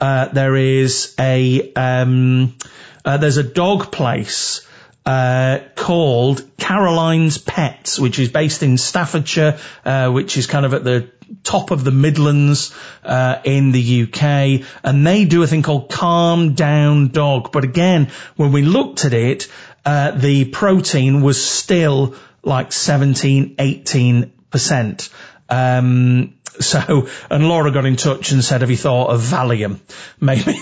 uh, 0.00 0.28
there 0.28 0.56
is 0.56 1.14
a 1.18 1.72
um, 1.74 2.56
uh, 3.04 3.18
there's 3.18 3.36
a 3.36 3.42
dog 3.42 3.92
place 3.92 4.66
uh, 5.04 5.58
called 5.76 6.56
Caroline's 6.56 7.36
Pets, 7.36 7.98
which 7.98 8.18
is 8.18 8.30
based 8.30 8.62
in 8.62 8.78
Staffordshire, 8.78 9.58
uh, 9.84 10.10
which 10.10 10.38
is 10.38 10.46
kind 10.46 10.64
of 10.64 10.72
at 10.72 10.84
the 10.84 11.10
top 11.42 11.70
of 11.70 11.84
the 11.84 11.90
Midlands 11.90 12.74
uh, 13.04 13.40
in 13.44 13.72
the 13.72 14.02
UK, 14.02 14.66
and 14.84 15.06
they 15.06 15.24
do 15.24 15.42
a 15.42 15.46
thing 15.46 15.62
called 15.62 15.90
Calm 15.90 16.54
Down 16.54 17.08
Dog. 17.08 17.52
But 17.52 17.64
again, 17.64 18.10
when 18.36 18.52
we 18.52 18.62
looked 18.62 19.04
at 19.04 19.14
it, 19.14 19.48
uh, 19.84 20.12
the 20.12 20.44
protein 20.46 21.22
was 21.22 21.42
still 21.42 22.14
like 22.42 22.72
17, 22.72 23.56
18 23.58 24.32
percent. 24.50 25.10
Um, 25.48 26.34
so, 26.58 27.08
and 27.30 27.48
Laura 27.48 27.70
got 27.70 27.86
in 27.86 27.96
touch 27.96 28.32
and 28.32 28.44
said, 28.44 28.60
have 28.60 28.70
you 28.70 28.76
thought 28.76 29.10
of 29.10 29.20
Valium? 29.20 29.80
Maybe. 30.20 30.60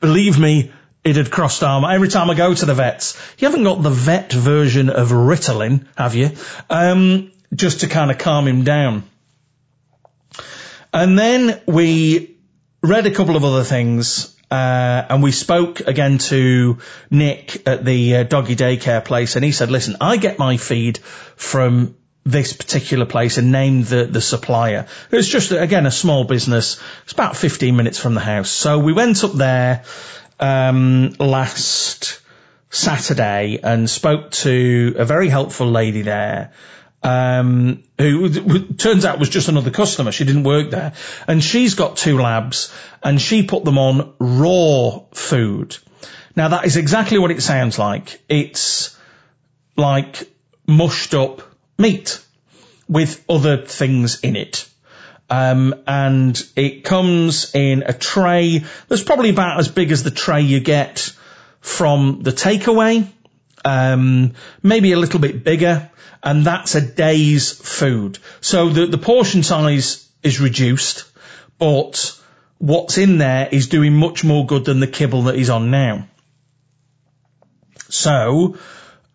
Believe 0.00 0.38
me, 0.38 0.72
it 1.04 1.16
had 1.16 1.30
crossed 1.30 1.62
our 1.62 1.80
mind. 1.80 1.94
Every 1.94 2.08
time 2.08 2.30
I 2.30 2.34
go 2.34 2.54
to 2.54 2.66
the 2.66 2.74
vets, 2.74 3.20
you 3.38 3.48
haven't 3.48 3.64
got 3.64 3.82
the 3.82 3.90
vet 3.90 4.32
version 4.32 4.90
of 4.90 5.10
Ritalin, 5.10 5.86
have 5.96 6.14
you? 6.14 6.30
Um, 6.68 7.32
just 7.54 7.80
to 7.80 7.88
kind 7.88 8.10
of 8.10 8.18
calm 8.18 8.46
him 8.46 8.64
down. 8.64 9.04
And 10.92 11.18
then 11.18 11.60
we 11.66 12.36
read 12.82 13.06
a 13.06 13.10
couple 13.10 13.36
of 13.36 13.44
other 13.44 13.64
things, 13.64 14.36
uh, 14.50 15.06
and 15.08 15.22
we 15.22 15.32
spoke 15.32 15.80
again 15.80 16.18
to 16.18 16.78
Nick 17.10 17.66
at 17.66 17.84
the 17.84 18.16
uh, 18.16 18.22
doggy 18.24 18.56
daycare 18.56 19.04
place, 19.04 19.36
and 19.36 19.44
he 19.44 19.52
said, 19.52 19.70
"Listen, 19.70 19.96
I 20.00 20.16
get 20.16 20.38
my 20.38 20.56
feed 20.56 20.98
from 21.36 21.94
this 22.24 22.52
particular 22.52 23.06
place 23.06 23.38
and 23.38 23.50
named 23.50 23.86
the, 23.86 24.04
the 24.04 24.20
supplier. 24.20 24.86
It's 25.10 25.28
just, 25.28 25.52
again, 25.52 25.86
a 25.86 25.90
small 25.90 26.24
business. 26.24 26.80
It's 27.04 27.12
about 27.12 27.36
15 27.36 27.74
minutes 27.74 27.98
from 27.98 28.14
the 28.14 28.20
house. 28.20 28.50
So 28.50 28.78
we 28.78 28.92
went 28.92 29.24
up 29.24 29.32
there, 29.32 29.84
um, 30.38 31.14
last 31.18 32.20
Saturday 32.70 33.58
and 33.62 33.88
spoke 33.88 34.30
to 34.30 34.94
a 34.98 35.04
very 35.04 35.28
helpful 35.28 35.70
lady 35.70 36.02
there. 36.02 36.52
Um, 37.02 37.82
who 37.98 38.74
turns 38.74 39.04
out 39.04 39.18
was 39.18 39.30
just 39.30 39.48
another 39.48 39.70
customer. 39.70 40.12
She 40.12 40.24
didn't 40.24 40.44
work 40.44 40.70
there. 40.70 40.92
And 41.26 41.42
she's 41.42 41.74
got 41.74 41.96
two 41.96 42.18
labs 42.18 42.72
and 43.02 43.20
she 43.20 43.42
put 43.42 43.64
them 43.64 43.78
on 43.78 44.12
raw 44.18 45.00
food. 45.12 45.76
Now 46.36 46.48
that 46.48 46.66
is 46.66 46.76
exactly 46.76 47.18
what 47.18 47.30
it 47.30 47.42
sounds 47.42 47.78
like. 47.78 48.20
It's 48.28 48.96
like 49.76 50.30
mushed 50.66 51.14
up 51.14 51.42
meat 51.78 52.22
with 52.88 53.24
other 53.28 53.64
things 53.64 54.20
in 54.20 54.36
it. 54.36 54.68
Um, 55.30 55.82
and 55.86 56.42
it 56.56 56.84
comes 56.84 57.54
in 57.54 57.84
a 57.84 57.92
tray 57.92 58.64
that's 58.88 59.04
probably 59.04 59.30
about 59.30 59.60
as 59.60 59.68
big 59.68 59.92
as 59.92 60.02
the 60.02 60.10
tray 60.10 60.42
you 60.42 60.60
get 60.60 61.12
from 61.60 62.22
the 62.22 62.32
takeaway, 62.32 63.06
um, 63.64 64.32
maybe 64.62 64.92
a 64.92 64.98
little 64.98 65.20
bit 65.20 65.44
bigger, 65.44 65.90
and 66.22 66.44
that's 66.44 66.74
a 66.74 66.80
day's 66.80 67.52
food. 67.52 68.18
So 68.40 68.68
the, 68.68 68.86
the 68.86 68.98
portion 68.98 69.42
size 69.42 70.08
is 70.22 70.40
reduced, 70.40 71.04
but 71.58 72.18
what's 72.58 72.98
in 72.98 73.18
there 73.18 73.48
is 73.50 73.68
doing 73.68 73.94
much 73.94 74.22
more 74.24 74.46
good 74.46 74.64
than 74.64 74.80
the 74.80 74.86
kibble 74.86 75.22
that 75.24 75.34
he's 75.34 75.50
on 75.50 75.70
now. 75.70 76.06
So, 77.88 78.56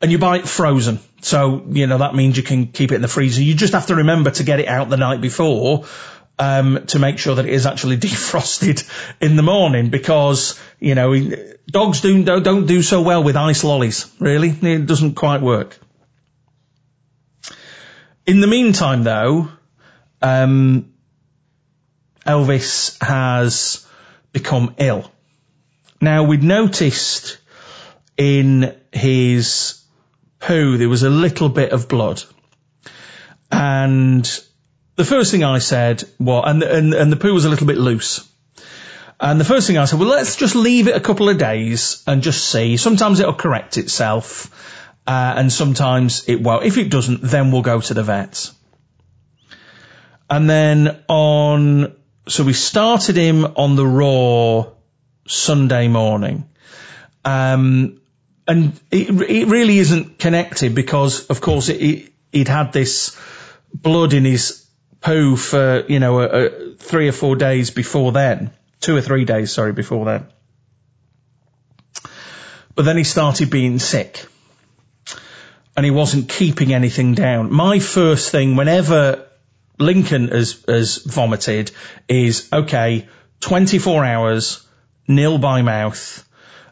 and 0.01 0.11
you 0.11 0.17
buy 0.17 0.37
it 0.37 0.47
frozen. 0.47 0.99
So, 1.21 1.63
you 1.69 1.87
know, 1.87 1.99
that 1.99 2.13
means 2.13 2.37
you 2.37 2.43
can 2.43 2.67
keep 2.67 2.91
it 2.91 2.95
in 2.95 3.01
the 3.01 3.07
freezer. 3.07 3.41
You 3.41 3.55
just 3.55 3.73
have 3.73 3.87
to 3.87 3.95
remember 3.95 4.31
to 4.31 4.43
get 4.43 4.59
it 4.59 4.67
out 4.67 4.89
the 4.89 4.97
night 4.97 5.21
before, 5.21 5.85
um, 6.37 6.85
to 6.87 6.99
make 6.99 7.17
sure 7.17 7.35
that 7.35 7.45
it 7.45 7.53
is 7.53 7.65
actually 7.65 7.97
defrosted 8.07 8.87
in 9.21 9.35
the 9.35 9.43
morning 9.43 9.89
because, 9.89 10.59
you 10.79 10.95
know, 10.95 11.13
dogs 11.67 12.01
do, 12.01 12.23
don't 12.23 12.65
do 12.65 12.81
so 12.81 13.01
well 13.01 13.23
with 13.23 13.35
ice 13.35 13.63
lollies. 13.63 14.11
Really. 14.19 14.49
It 14.49 14.85
doesn't 14.85 15.15
quite 15.15 15.41
work. 15.41 15.77
In 18.25 18.41
the 18.41 18.47
meantime 18.47 19.03
though, 19.03 19.49
um, 20.21 20.93
Elvis 22.25 23.01
has 23.01 23.85
become 24.31 24.75
ill. 24.77 25.11
Now 26.01 26.23
we'd 26.23 26.43
noticed 26.43 27.37
in 28.17 28.75
his 28.91 29.83
poo, 30.39 30.77
there 30.77 30.89
was 30.89 31.03
a 31.03 31.09
little 31.09 31.49
bit 31.49 31.71
of 31.71 31.87
blood. 31.87 32.23
And 33.51 34.27
the 34.95 35.05
first 35.05 35.31
thing 35.31 35.43
I 35.43 35.59
said, 35.59 36.03
well, 36.19 36.43
and, 36.43 36.63
and, 36.63 36.93
and 36.93 37.11
the 37.11 37.17
poo 37.17 37.33
was 37.33 37.45
a 37.45 37.49
little 37.49 37.67
bit 37.67 37.77
loose. 37.77 38.29
And 39.19 39.39
the 39.39 39.45
first 39.45 39.67
thing 39.67 39.77
I 39.77 39.85
said, 39.85 39.99
well, 39.99 40.09
let's 40.09 40.35
just 40.35 40.55
leave 40.55 40.87
it 40.87 40.95
a 40.95 40.99
couple 40.99 41.29
of 41.29 41.37
days 41.37 42.03
and 42.05 42.21
just 42.21 42.45
see. 42.49 42.77
Sometimes 42.77 43.19
it'll 43.19 43.33
correct 43.33 43.77
itself. 43.77 44.51
Uh, 45.07 45.35
and 45.37 45.51
sometimes 45.51 46.27
it 46.27 46.41
won't. 46.41 46.65
If 46.65 46.77
it 46.77 46.89
doesn't, 46.89 47.21
then 47.21 47.51
we'll 47.51 47.61
go 47.61 47.79
to 47.79 47.93
the 47.93 48.03
vets. 48.03 48.53
And 50.29 50.49
then 50.49 51.03
on, 51.07 51.95
so 52.27 52.43
we 52.43 52.53
started 52.53 53.15
him 53.15 53.45
on 53.45 53.75
the 53.75 53.85
raw 53.85 54.65
Sunday 55.27 55.87
morning. 55.87 56.49
Um, 57.23 58.01
and 58.47 58.79
it, 58.91 59.09
it 59.09 59.47
really 59.47 59.77
isn't 59.77 60.17
connected 60.19 60.73
because, 60.73 61.27
of 61.27 61.39
course, 61.39 61.69
it, 61.69 61.81
it, 61.81 62.13
he'd 62.31 62.47
had 62.47 62.73
this 62.73 63.17
blood 63.73 64.13
in 64.13 64.25
his 64.25 64.64
poo 65.05 65.35
for, 65.35 65.85
you 65.87 65.99
know, 65.99 66.19
a, 66.19 66.25
a, 66.25 66.73
three 66.75 67.07
or 67.07 67.11
four 67.11 67.35
days 67.35 67.69
before 67.69 68.11
then. 68.11 68.51
Two 68.81 68.95
or 68.97 69.01
three 69.01 69.23
days, 69.23 69.51
sorry, 69.51 69.71
before 69.71 70.05
then. 70.05 70.27
But 72.73 72.85
then 72.85 72.97
he 72.97 73.03
started 73.03 73.49
being 73.51 73.77
sick. 73.77 74.25
And 75.77 75.85
he 75.85 75.91
wasn't 75.91 76.29
keeping 76.29 76.73
anything 76.73 77.13
down. 77.13 77.51
My 77.51 77.79
first 77.79 78.31
thing, 78.31 78.55
whenever 78.55 79.27
Lincoln 79.77 80.29
has, 80.29 80.63
has 80.67 80.97
vomited, 80.97 81.71
is, 82.07 82.49
okay, 82.51 83.07
24 83.41 84.05
hours, 84.05 84.65
nil 85.07 85.37
by 85.37 85.61
mouth, 85.61 86.27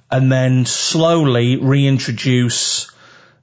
and 0.09 0.31
then 0.31 0.65
slowly 0.65 1.57
reintroduce 1.57 2.89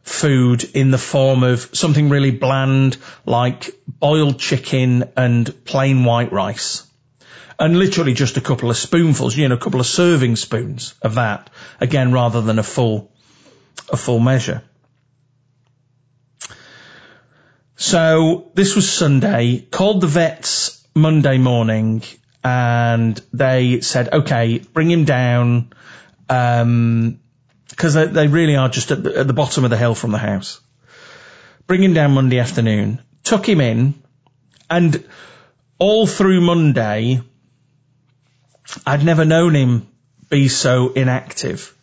food 0.03 0.65
in 0.65 0.91
the 0.91 0.99
form 0.99 1.43
of 1.43 1.69
something 1.73 2.09
really 2.09 2.31
bland 2.31 2.97
like 3.27 3.71
boiled 3.87 4.39
chicken 4.39 5.11
and 5.17 5.65
plain 5.65 6.05
white 6.05 6.33
rice. 6.33 6.87
And 7.59 7.79
literally 7.79 8.15
just 8.15 8.39
a 8.39 8.41
couple 8.41 8.71
of 8.71 8.77
spoonfuls, 8.77 9.37
you 9.37 9.49
know, 9.49 9.55
a 9.55 9.59
couple 9.59 9.81
of 9.81 9.87
serving 9.87 10.37
spoons 10.37 10.95
of 11.03 11.17
that, 11.17 11.51
again, 11.79 12.13
rather 12.13 12.41
than 12.41 12.59
a 12.59 12.63
full, 12.63 13.13
a 13.91 13.99
full 13.99 14.19
measure. 14.19 14.63
So 17.77 18.51
this 18.55 18.75
was 18.77 18.91
Sunday, 18.91 19.67
called 19.71 20.01
the 20.01 20.07
vets 20.07 20.87
Monday 20.95 21.39
morning 21.39 22.03
and 22.43 23.21
they 23.33 23.81
said, 23.81 24.13
okay, 24.13 24.59
bring 24.59 24.91
him 24.91 25.05
down, 25.05 25.73
um, 26.29 27.21
because 27.71 27.95
they, 27.95 28.07
they, 28.07 28.27
really 28.27 28.57
are 28.57 28.69
just 28.69 28.91
at 28.91 29.03
the, 29.03 29.19
at 29.19 29.27
the 29.27 29.33
bottom 29.33 29.65
of 29.65 29.71
the 29.71 29.77
hill 29.77 29.95
from 29.95 30.11
the 30.11 30.19
house. 30.19 30.61
Bring 31.67 31.83
him 31.83 31.95
down 31.95 32.13
Monday 32.13 32.39
afternoon, 32.39 33.01
tuck 33.23 33.49
him 33.49 33.61
in, 33.61 33.95
and 34.69 35.05
all 35.79 36.07
through 36.07 36.41
Monday, 36.41 37.21
I'd 38.87 39.05
never 39.05 39.25
known 39.25 39.55
him 39.55 39.89
be 40.29 40.49
so 40.49 40.93
inactive. 40.93 41.75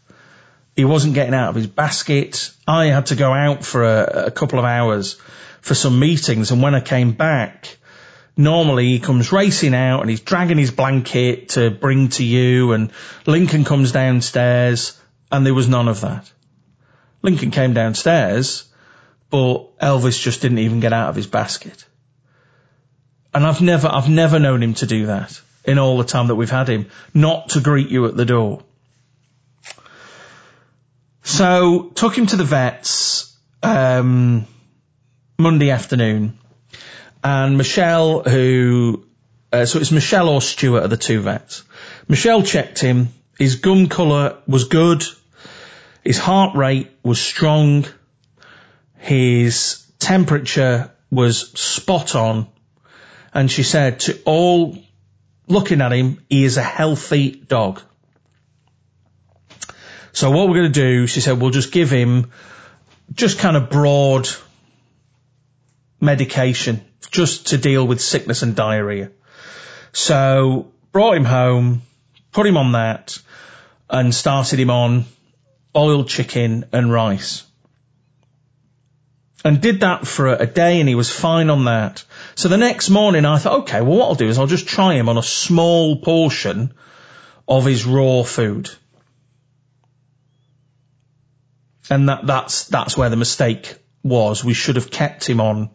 He 0.76 0.86
wasn't 0.86 1.16
getting 1.16 1.34
out 1.34 1.50
of 1.50 1.56
his 1.56 1.68
basket. 1.68 2.52
I 2.68 2.86
had 2.88 3.08
to 3.08 3.16
go 3.16 3.34
out 3.34 3.66
for 3.66 3.84
a, 3.84 4.26
a 4.28 4.32
couple 4.32 4.60
of 4.60 4.66
hours 4.66 5.18
for 5.62 5.74
some 5.74 6.00
meetings, 6.00 6.52
and 6.52 6.62
when 6.62 6.76
I 6.76 6.82
came 6.82 7.14
back, 7.14 7.78
normally 8.38 8.86
he 8.86 9.00
comes 9.00 9.32
racing 9.32 9.74
out 9.74 10.02
and 10.02 10.10
he's 10.10 10.22
dragging 10.22 10.58
his 10.58 10.72
blanket 10.72 11.50
to 11.50 11.72
bring 11.72 12.10
to 12.10 12.24
you 12.24 12.72
and 12.74 12.92
Lincoln 13.26 13.64
comes 13.64 13.92
downstairs 13.92 14.98
and 15.32 15.46
there 15.46 15.54
was 15.54 15.68
none 15.68 15.88
of 15.88 16.02
that. 16.02 16.32
Lincoln 17.22 17.52
came 17.52 17.74
downstairs, 17.74 18.66
but 19.30 19.78
Elvis 19.80 20.22
just 20.22 20.42
didn't 20.42 20.60
even 20.60 20.80
get 20.80 20.94
out 20.94 21.10
of 21.10 21.16
his 21.16 21.28
basket. 21.28 21.86
And 23.34 23.46
I've 23.46 23.62
never, 23.62 23.88
I've 23.88 24.10
never 24.10 24.40
known 24.40 24.64
him 24.64 24.74
to 24.76 24.86
do 24.86 25.08
that 25.08 25.40
in 25.66 25.80
all 25.80 25.98
the 25.98 26.04
time 26.04 26.28
that 26.28 26.36
we've 26.36 26.50
had 26.50 26.70
him, 26.70 26.90
not 27.14 27.50
to 27.50 27.60
greet 27.60 27.90
you 27.90 28.06
at 28.06 28.16
the 28.16 28.26
door. 28.26 28.64
So 31.24 31.92
took 31.94 32.18
him 32.18 32.28
to 32.28 32.38
the 32.38 32.46
vets 32.46 33.36
um, 33.62 34.48
Monday 35.38 35.72
afternoon, 35.72 36.40
and 37.22 37.58
Michelle, 37.58 38.22
who 38.24 39.06
uh, 39.52 39.66
so 39.66 39.80
it's 39.80 39.92
Michelle 39.92 40.30
or 40.30 40.42
Stuart 40.42 40.84
are 40.84 40.88
the 40.88 40.98
two 40.98 41.22
vets. 41.22 41.64
Michelle 42.08 42.44
checked 42.44 42.80
him. 42.80 43.10
His 43.38 43.58
gum 43.58 43.88
colour 43.88 44.38
was 44.48 44.66
good. 44.66 45.04
His 46.04 46.18
heart 46.18 46.56
rate 46.56 46.92
was 47.04 47.20
strong. 47.20 47.86
His 48.98 49.86
temperature 50.00 50.92
was 51.12 51.52
spot 51.60 52.16
on. 52.16 52.48
And 53.34 53.52
she 53.52 53.64
said 53.64 54.00
to 54.02 54.20
all 54.24 54.78
looking 55.48 55.82
at 55.82 55.94
him, 55.94 56.24
he 56.30 56.44
is 56.44 56.58
a 56.58 56.64
healthy 56.64 57.32
dog. 57.32 57.82
So 60.14 60.32
what 60.32 60.50
we're 60.50 60.56
going 60.56 60.74
to 60.74 60.80
do, 60.80 61.08
she 61.08 61.22
said, 61.22 61.40
we'll 61.40 61.52
just 61.52 61.72
give 61.72 61.92
him 61.92 62.32
just 63.14 63.38
kind 63.40 63.56
of 63.56 63.70
broad 63.70 64.28
medication 66.02 66.82
just 67.12 67.48
to 67.48 67.58
deal 67.58 67.86
with 67.86 68.02
sickness 68.02 68.42
and 68.42 68.56
diarrhea. 68.56 69.12
So 69.92 70.72
brought 70.92 71.18
him 71.18 71.26
home, 71.26 71.84
put 72.32 72.48
him 72.48 72.58
on 72.58 72.74
that 72.74 73.20
and 73.90 74.14
started 74.14 74.60
him 74.60 74.70
on 74.70 75.06
boiled 75.74 76.10
chicken 76.10 76.66
and 76.72 76.92
rice. 76.92 77.44
And 79.46 79.62
did 79.62 79.82
that 79.82 80.08
for 80.08 80.34
a 80.34 80.46
day 80.46 80.80
and 80.80 80.90
he 80.90 80.96
was 80.96 81.12
fine 81.12 81.50
on 81.50 81.66
that. 81.66 82.04
So 82.36 82.50
the 82.50 82.58
next 82.58 82.90
morning 82.90 83.26
I 83.26 83.38
thought, 83.38 83.60
okay, 83.62 83.82
well 83.82 84.00
what 84.00 84.08
I'll 84.08 84.16
do 84.16 84.28
is 84.28 84.40
I'll 84.40 84.48
just 84.48 84.68
try 84.68 84.96
him 84.96 85.08
on 85.08 85.18
a 85.18 85.24
small 85.24 85.98
portion 85.98 86.74
of 87.48 87.66
his 87.66 87.86
raw 87.86 88.24
food. 88.24 88.70
And 91.90 92.10
that, 92.10 92.26
that's, 92.26 92.66
that's 92.66 92.98
where 92.98 93.10
the 93.10 93.16
mistake 93.16 93.76
was. 94.04 94.44
We 94.44 94.54
should 94.54 94.76
have 94.76 94.92
kept 94.92 95.30
him 95.30 95.40
on. 95.40 95.70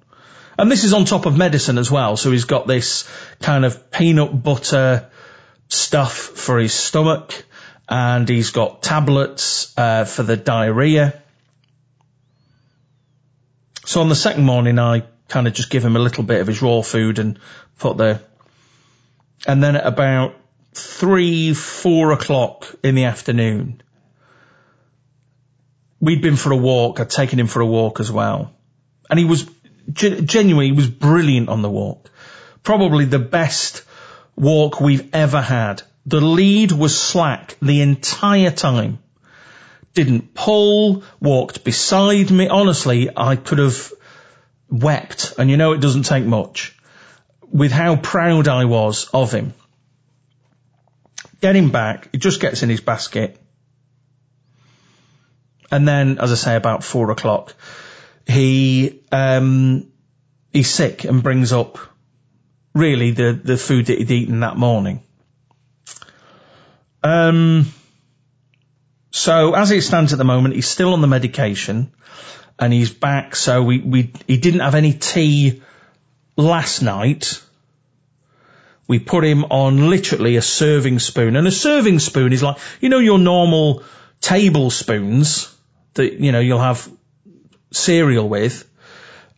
And 0.58 0.70
this 0.70 0.84
is 0.84 0.92
on 0.92 1.06
top 1.06 1.24
of 1.24 1.36
medicine 1.36 1.78
as 1.78 1.90
well. 1.90 2.16
So 2.16 2.30
he's 2.30 2.44
got 2.44 2.66
this 2.66 3.08
kind 3.40 3.64
of 3.64 3.90
peanut 3.90 4.42
butter 4.42 5.10
stuff 5.72 6.12
for 6.12 6.58
his 6.58 6.74
stomach 6.74 7.44
and 7.88 8.28
he's 8.28 8.50
got 8.50 8.82
tablets, 8.82 9.76
uh, 9.76 10.04
for 10.04 10.22
the 10.22 10.36
diarrhea. 10.36 11.20
So 13.84 14.00
on 14.00 14.08
the 14.08 14.14
second 14.14 14.44
morning, 14.44 14.78
I 14.78 15.04
kind 15.28 15.46
of 15.46 15.54
just 15.54 15.70
give 15.70 15.84
him 15.84 15.96
a 15.96 15.98
little 15.98 16.24
bit 16.24 16.40
of 16.40 16.46
his 16.46 16.62
raw 16.62 16.82
food 16.82 17.18
and 17.18 17.38
put 17.78 17.96
the, 17.96 18.20
and 19.46 19.62
then 19.62 19.76
at 19.76 19.86
about 19.86 20.34
three, 20.74 21.54
four 21.54 22.12
o'clock 22.12 22.72
in 22.82 22.94
the 22.94 23.04
afternoon, 23.04 23.82
we'd 26.00 26.22
been 26.22 26.36
for 26.36 26.52
a 26.52 26.56
walk. 26.56 27.00
I'd 27.00 27.10
taken 27.10 27.40
him 27.40 27.46
for 27.46 27.60
a 27.60 27.66
walk 27.66 27.98
as 27.98 28.10
well. 28.10 28.54
And 29.10 29.18
he 29.18 29.24
was 29.24 29.48
genuinely, 29.92 30.66
he 30.66 30.72
was 30.72 30.88
brilliant 30.88 31.48
on 31.48 31.62
the 31.62 31.70
walk. 31.70 32.10
Probably 32.62 33.04
the 33.04 33.18
best 33.18 33.84
walk 34.36 34.80
we've 34.80 35.14
ever 35.14 35.40
had. 35.40 35.82
The 36.06 36.20
lead 36.20 36.72
was 36.72 36.98
slack 37.00 37.56
the 37.62 37.80
entire 37.80 38.50
time. 38.50 38.98
Didn't 39.94 40.34
pull, 40.34 41.04
walked 41.20 41.64
beside 41.64 42.30
me. 42.30 42.48
Honestly, 42.48 43.10
I 43.14 43.36
could 43.36 43.58
have 43.58 43.92
wept. 44.68 45.34
And 45.38 45.50
you 45.50 45.56
know, 45.56 45.72
it 45.72 45.80
doesn't 45.80 46.04
take 46.04 46.24
much 46.24 46.76
with 47.52 47.70
how 47.70 47.96
proud 47.96 48.48
I 48.48 48.64
was 48.64 49.08
of 49.12 49.32
him. 49.32 49.54
Get 51.40 51.54
him 51.54 51.70
back. 51.70 52.08
He 52.12 52.18
just 52.18 52.40
gets 52.40 52.62
in 52.62 52.70
his 52.70 52.80
basket. 52.80 53.36
And 55.70 55.86
then, 55.86 56.18
as 56.18 56.32
I 56.32 56.34
say, 56.34 56.56
about 56.56 56.84
four 56.84 57.10
o'clock, 57.10 57.54
he, 58.26 59.02
um, 59.10 59.90
he's 60.52 60.70
sick 60.70 61.04
and 61.04 61.22
brings 61.22 61.52
up 61.52 61.78
really 62.74 63.10
the, 63.10 63.32
the 63.32 63.56
food 63.56 63.86
that 63.86 63.98
he'd 63.98 64.10
eaten 64.10 64.40
that 64.40 64.56
morning. 64.56 65.02
Um, 67.02 67.72
so 69.10 69.54
as 69.54 69.70
it 69.70 69.82
stands 69.82 70.12
at 70.12 70.18
the 70.18 70.24
moment, 70.24 70.54
he's 70.54 70.68
still 70.68 70.94
on 70.94 71.00
the 71.00 71.06
medication 71.06 71.92
and 72.58 72.72
he's 72.72 72.92
back. 72.92 73.36
So 73.36 73.62
we, 73.62 73.78
we, 73.78 74.12
he 74.26 74.36
didn't 74.36 74.60
have 74.60 74.74
any 74.74 74.92
tea 74.92 75.62
last 76.36 76.82
night. 76.82 77.42
We 78.86 78.98
put 78.98 79.24
him 79.24 79.44
on 79.44 79.90
literally 79.90 80.36
a 80.36 80.42
serving 80.42 80.98
spoon 80.98 81.36
and 81.36 81.46
a 81.46 81.52
serving 81.52 81.98
spoon 81.98 82.32
is 82.32 82.42
like, 82.42 82.58
you 82.80 82.88
know, 82.88 82.98
your 82.98 83.18
normal 83.18 83.84
tablespoons 84.20 85.54
that, 85.94 86.14
you 86.14 86.32
know, 86.32 86.40
you'll 86.40 86.58
have 86.58 86.88
cereal 87.70 88.28
with, 88.28 88.68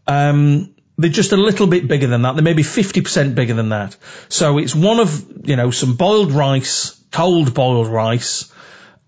um, 0.07 0.74
they're 0.97 1.11
just 1.11 1.33
a 1.33 1.37
little 1.37 1.67
bit 1.67 1.89
bigger 1.89 2.07
than 2.07 2.23
that. 2.23 2.35
They're 2.35 2.45
maybe 2.45 2.63
50% 2.63 3.35
bigger 3.35 3.55
than 3.55 3.71
that. 3.71 3.97
So 4.29 4.59
it's 4.59 4.75
one 4.75 5.01
of, 5.01 5.49
you 5.49 5.57
know, 5.57 5.71
some 5.71 5.97
boiled 5.97 6.33
rice, 6.33 6.99
cold 7.11 7.55
boiled 7.55 7.89
rice, 7.89 8.53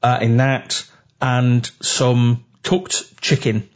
uh, 0.02 0.18
in 0.20 0.38
that 0.38 0.84
and 1.20 1.70
some 1.80 2.44
cooked 2.62 3.20
chicken. 3.20 3.68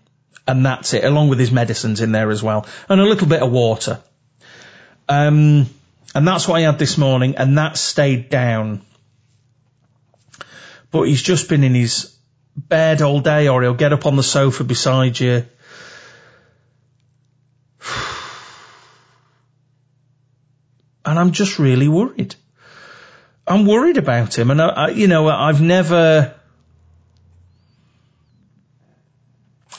And 0.47 0.67
that's 0.67 0.95
it, 0.95 1.05
along 1.05 1.29
with 1.29 1.39
his 1.39 1.53
medicines 1.53 2.01
in 2.01 2.11
there 2.11 2.31
as 2.31 2.43
well. 2.43 2.67
And 2.89 3.01
a 3.01 3.05
little 3.05 3.29
bit 3.29 3.43
of 3.43 3.53
water. 3.53 4.01
Um, 5.09 5.67
and 6.15 6.27
that's 6.27 6.49
what 6.49 6.57
I 6.57 6.63
had 6.63 6.79
this 6.79 6.99
morning 6.99 7.37
and 7.37 7.59
that 7.59 7.77
stayed 7.77 8.31
down. 8.31 8.83
But 10.91 11.03
he's 11.03 11.23
just 11.23 11.49
been 11.49 11.63
in 11.63 11.75
his 11.75 12.17
bed 12.57 13.01
all 13.01 13.21
day 13.21 13.49
or 13.49 13.63
he'll 13.63 13.75
get 13.75 13.93
up 13.93 14.07
on 14.07 14.17
the 14.17 14.25
sofa 14.25 14.65
beside 14.65 15.19
you. 15.21 15.47
And 21.11 21.19
I'm 21.19 21.33
just 21.33 21.59
really 21.59 21.89
worried. 21.89 22.35
I'm 23.47 23.67
worried 23.67 23.99
about 23.99 24.39
him. 24.39 24.51
And 24.51 24.63
I, 24.63 24.69
I 24.69 24.89
you 24.91 25.09
know, 25.09 25.29
I've 25.29 25.61
never, 25.61 26.35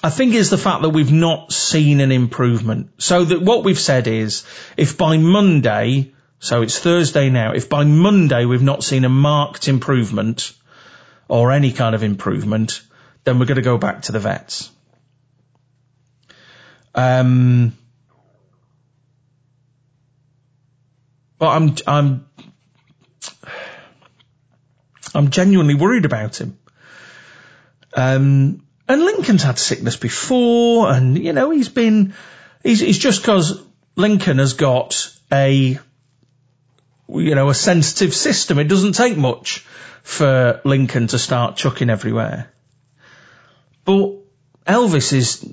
I 0.03 0.09
think 0.09 0.33
it's 0.33 0.49
the 0.49 0.57
fact 0.57 0.81
that 0.81 0.89
we've 0.89 1.11
not 1.11 1.53
seen 1.53 2.01
an 2.01 2.11
improvement. 2.11 2.89
So 2.97 3.23
that 3.23 3.41
what 3.41 3.63
we've 3.63 3.79
said 3.79 4.07
is, 4.07 4.45
if 4.75 4.97
by 4.97 5.17
Monday, 5.17 6.13
so 6.39 6.61
it's 6.63 6.77
Thursday 6.77 7.29
now, 7.29 7.53
if 7.53 7.69
by 7.69 7.85
Monday 7.85 8.45
we've 8.45 8.61
not 8.61 8.83
seen 8.83 9.05
a 9.05 9.09
marked 9.09 9.67
improvement, 9.67 10.53
or 11.31 11.53
any 11.53 11.71
kind 11.71 11.95
of 11.95 12.03
improvement, 12.03 12.81
then 13.23 13.39
we're 13.39 13.45
going 13.45 13.55
to 13.55 13.61
go 13.61 13.77
back 13.77 14.01
to 14.01 14.11
the 14.11 14.19
vets. 14.19 14.69
Um, 16.93 17.71
but 21.41 21.47
I'm, 21.47 21.75
I'm, 21.87 22.27
I'm 25.15 25.31
genuinely 25.31 25.73
worried 25.73 26.05
about 26.05 26.39
him. 26.39 26.59
Um, 27.95 28.63
and 28.87 29.01
Lincoln's 29.01 29.41
had 29.41 29.57
sickness 29.57 29.97
before, 29.97 30.91
and 30.91 31.17
you 31.17 31.33
know 31.33 31.49
he's 31.49 31.67
been, 31.67 32.13
he's, 32.61 32.79
he's 32.79 32.99
just 32.99 33.23
because 33.23 33.59
Lincoln 33.95 34.37
has 34.37 34.53
got 34.53 35.11
a, 35.31 35.79
you 37.09 37.35
know, 37.35 37.49
a 37.49 37.55
sensitive 37.55 38.13
system. 38.13 38.59
It 38.59 38.65
doesn't 38.67 38.93
take 38.93 39.17
much 39.17 39.65
for 40.03 40.61
Lincoln 40.63 41.07
to 41.07 41.17
start 41.17 41.55
chucking 41.55 41.89
everywhere. 41.89 42.51
But 43.83 44.11
Elvis 44.67 45.11
is, 45.11 45.43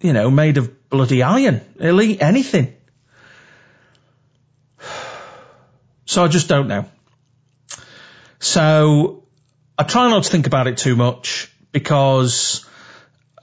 you 0.00 0.12
know, 0.12 0.28
made 0.28 0.58
of 0.58 0.90
bloody 0.90 1.22
iron. 1.22 1.60
He'll 1.80 2.02
eat 2.02 2.20
anything. 2.20 2.75
So 6.06 6.24
I 6.24 6.28
just 6.28 6.48
don't 6.48 6.68
know. 6.68 6.86
So 8.38 9.24
I 9.76 9.82
try 9.82 10.08
not 10.08 10.22
to 10.24 10.30
think 10.30 10.46
about 10.46 10.66
it 10.66 10.78
too 10.78 10.96
much 10.96 11.52
because 11.72 12.64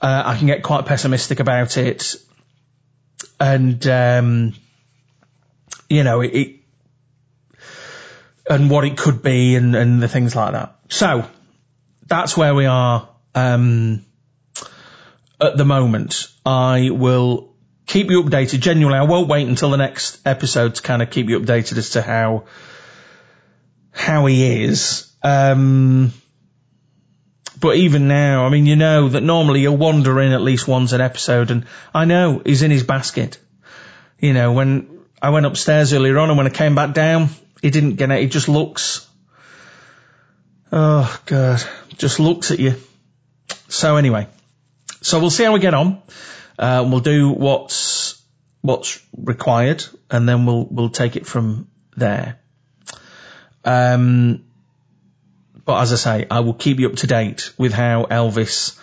uh, 0.00 0.22
I 0.26 0.36
can 0.36 0.46
get 0.46 0.62
quite 0.62 0.86
pessimistic 0.86 1.40
about 1.40 1.76
it. 1.76 2.16
And, 3.38 3.86
um, 3.86 4.54
you 5.88 6.04
know, 6.04 6.20
it, 6.22 6.34
it 6.34 6.56
and 8.48 8.70
what 8.70 8.84
it 8.84 8.96
could 8.96 9.22
be 9.22 9.56
and, 9.56 9.74
and 9.74 10.02
the 10.02 10.08
things 10.08 10.34
like 10.34 10.52
that. 10.52 10.76
So 10.88 11.28
that's 12.06 12.36
where 12.36 12.54
we 12.54 12.66
are 12.66 13.08
um, 13.34 14.04
at 15.40 15.56
the 15.56 15.64
moment. 15.64 16.28
I 16.44 16.90
will 16.90 17.53
keep 17.86 18.10
you 18.10 18.22
updated. 18.22 18.60
Genuinely, 18.60 18.98
I 18.98 19.02
won't 19.02 19.28
wait 19.28 19.46
until 19.46 19.70
the 19.70 19.76
next 19.76 20.20
episode 20.26 20.76
to 20.76 20.82
kind 20.82 21.02
of 21.02 21.10
keep 21.10 21.28
you 21.28 21.38
updated 21.40 21.76
as 21.78 21.90
to 21.90 22.02
how 22.02 22.44
how 23.92 24.26
he 24.26 24.64
is. 24.64 25.10
Um, 25.22 26.12
but 27.60 27.76
even 27.76 28.08
now, 28.08 28.44
I 28.44 28.50
mean, 28.50 28.66
you 28.66 28.76
know 28.76 29.08
that 29.08 29.22
normally 29.22 29.60
you'll 29.60 29.76
wander 29.76 30.20
in 30.20 30.32
at 30.32 30.42
least 30.42 30.66
once 30.68 30.92
an 30.92 31.00
episode, 31.00 31.50
and 31.50 31.66
I 31.94 32.04
know 32.04 32.42
he's 32.44 32.62
in 32.62 32.70
his 32.70 32.82
basket. 32.82 33.38
You 34.18 34.32
know, 34.32 34.52
when 34.52 35.00
I 35.22 35.30
went 35.30 35.46
upstairs 35.46 35.92
earlier 35.92 36.18
on, 36.18 36.28
and 36.28 36.36
when 36.36 36.46
I 36.46 36.50
came 36.50 36.74
back 36.74 36.92
down, 36.92 37.28
he 37.62 37.70
didn't 37.70 37.94
get 37.96 38.10
it. 38.10 38.20
He 38.20 38.28
just 38.28 38.48
looks. 38.48 39.08
Oh 40.72 41.20
God, 41.26 41.62
just 41.96 42.20
looks 42.20 42.50
at 42.50 42.58
you. 42.58 42.74
So 43.68 43.96
anyway, 43.96 44.26
so 45.00 45.20
we'll 45.20 45.30
see 45.30 45.44
how 45.44 45.52
we 45.52 45.60
get 45.60 45.74
on. 45.74 46.02
Uh, 46.58 46.86
we'll 46.88 47.00
do 47.00 47.30
what's 47.30 48.22
what's 48.60 49.00
required, 49.16 49.84
and 50.10 50.28
then 50.28 50.46
we'll 50.46 50.64
we'll 50.64 50.90
take 50.90 51.16
it 51.16 51.26
from 51.26 51.68
there. 51.96 52.40
Um, 53.64 54.44
but 55.64 55.80
as 55.80 55.92
I 55.92 55.96
say, 55.96 56.26
I 56.30 56.40
will 56.40 56.54
keep 56.54 56.78
you 56.78 56.88
up 56.88 56.96
to 56.96 57.06
date 57.06 57.52
with 57.56 57.72
how 57.72 58.04
Elvis 58.04 58.78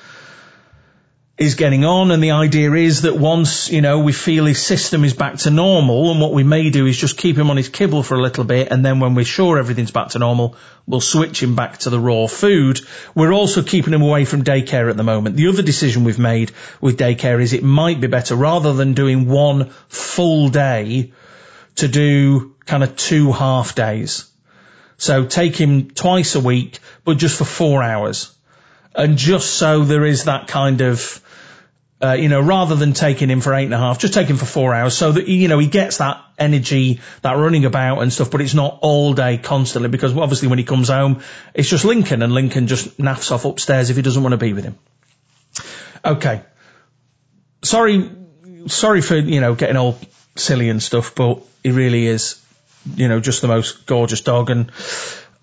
is 1.42 1.56
getting 1.56 1.86
on. 1.86 2.12
And 2.12 2.24
the 2.24 2.32
idea 2.32 2.72
is 2.74 3.02
that 3.02 3.18
once, 3.18 3.72
you 3.72 3.82
know, 3.82 4.00
we 4.00 4.14
feel 4.14 4.46
his 4.46 4.62
system 4.62 5.04
is 5.04 5.16
back 5.16 5.38
to 5.40 5.50
normal 5.50 6.12
and 6.12 6.22
what 6.22 6.34
we 6.34 6.44
may 6.44 6.70
do 6.70 6.86
is 6.86 6.96
just 6.96 7.18
keep 7.18 7.36
him 7.36 7.50
on 7.50 7.58
his 7.58 7.68
kibble 7.68 8.04
for 8.04 8.16
a 8.16 8.22
little 8.22 8.44
bit. 8.44 8.68
And 8.72 8.86
then 8.86 9.00
when 9.00 9.16
we're 9.16 9.26
sure 9.26 9.58
everything's 9.58 9.90
back 9.90 10.10
to 10.10 10.20
normal, 10.20 10.56
we'll 10.86 11.02
switch 11.02 11.42
him 11.42 11.56
back 11.56 11.80
to 11.80 11.90
the 11.90 12.00
raw 12.00 12.28
food. 12.28 12.82
We're 13.16 13.34
also 13.34 13.64
keeping 13.64 13.94
him 13.94 14.04
away 14.04 14.26
from 14.26 14.44
daycare 14.44 14.90
at 14.92 14.98
the 14.98 15.04
moment. 15.04 15.36
The 15.36 15.48
other 15.48 15.64
decision 15.64 16.04
we've 16.04 16.20
made 16.20 16.52
with 16.80 17.00
daycare 17.00 17.42
is 17.42 17.54
it 17.54 17.64
might 17.64 18.00
be 18.00 18.08
better 18.08 18.36
rather 18.36 18.74
than 18.74 18.94
doing 18.94 19.28
one 19.28 19.72
full 19.90 20.50
day 20.50 21.12
to 21.78 21.88
do 21.88 22.56
kind 22.66 22.84
of 22.84 22.96
two 22.96 23.32
half 23.32 23.74
days. 23.74 24.30
So 24.98 25.26
take 25.26 25.56
him 25.56 25.90
twice 25.90 26.36
a 26.36 26.40
week, 26.40 26.78
but 27.04 27.18
just 27.18 27.38
for 27.38 27.46
four 27.46 27.82
hours. 27.82 28.32
And 28.94 29.18
just 29.18 29.56
so 29.56 29.84
there 29.84 30.06
is 30.06 30.26
that 30.26 30.48
kind 30.48 30.82
of, 30.82 31.22
uh, 32.04 32.14
you 32.14 32.30
know, 32.30 32.42
rather 32.42 32.76
than 32.76 32.94
taking 32.94 33.30
him 33.30 33.42
for 33.42 33.54
eight 33.54 33.66
and 33.66 33.74
a 33.74 33.78
half, 33.78 34.00
just 34.00 34.14
take 34.14 34.28
him 34.28 34.38
for 34.38 34.46
four 34.46 34.74
hours 34.74 34.98
so 34.98 35.12
that, 35.12 35.28
you 35.28 35.48
know, 35.48 35.60
he 35.60 35.68
gets 35.68 35.98
that 35.98 36.24
energy, 36.38 37.00
that 37.22 37.34
running 37.34 37.66
about 37.66 38.00
and 38.02 38.12
stuff, 38.12 38.32
but 38.32 38.42
it's 38.42 38.54
not 38.54 38.80
all 38.82 39.14
day 39.14 39.38
constantly 39.38 39.90
because 39.90 40.16
obviously 40.16 40.48
when 40.48 40.58
he 40.58 40.64
comes 40.64 40.90
home, 40.90 41.22
it's 41.54 41.70
just 41.70 41.86
Lincoln 41.86 42.22
and 42.22 42.34
Lincoln 42.34 42.68
just 42.68 42.98
naffs 42.98 43.32
off 43.32 43.46
upstairs 43.46 43.90
if 43.90 43.96
he 43.96 44.02
doesn't 44.02 44.24
want 44.24 44.34
to 44.34 44.38
be 44.38 44.54
with 44.54 44.64
him. 44.64 44.78
Okay. 46.04 46.42
Sorry, 47.64 48.10
sorry 48.68 49.02
for, 49.02 49.18
you 49.18 49.40
know, 49.40 49.54
getting 49.54 49.78
all 49.78 50.00
silly 50.36 50.70
and 50.70 50.82
stuff, 50.82 51.14
but 51.14 51.42
he 51.64 51.72
really 51.72 52.08
is 52.08 52.42
you 52.96 53.08
know, 53.08 53.20
just 53.20 53.42
the 53.42 53.48
most 53.48 53.86
gorgeous 53.86 54.22
dog. 54.22 54.50
And 54.50 54.72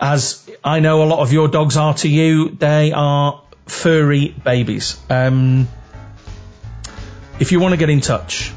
as 0.00 0.48
I 0.64 0.80
know 0.80 1.02
a 1.02 1.06
lot 1.06 1.20
of 1.20 1.32
your 1.32 1.48
dogs 1.48 1.76
are 1.76 1.94
to 1.94 2.08
you, 2.08 2.50
they 2.50 2.92
are 2.92 3.42
furry 3.66 4.28
babies. 4.28 4.98
Um, 5.08 5.68
if 7.40 7.52
you 7.52 7.60
want 7.60 7.72
to 7.72 7.76
get 7.76 7.90
in 7.90 8.00
touch, 8.00 8.52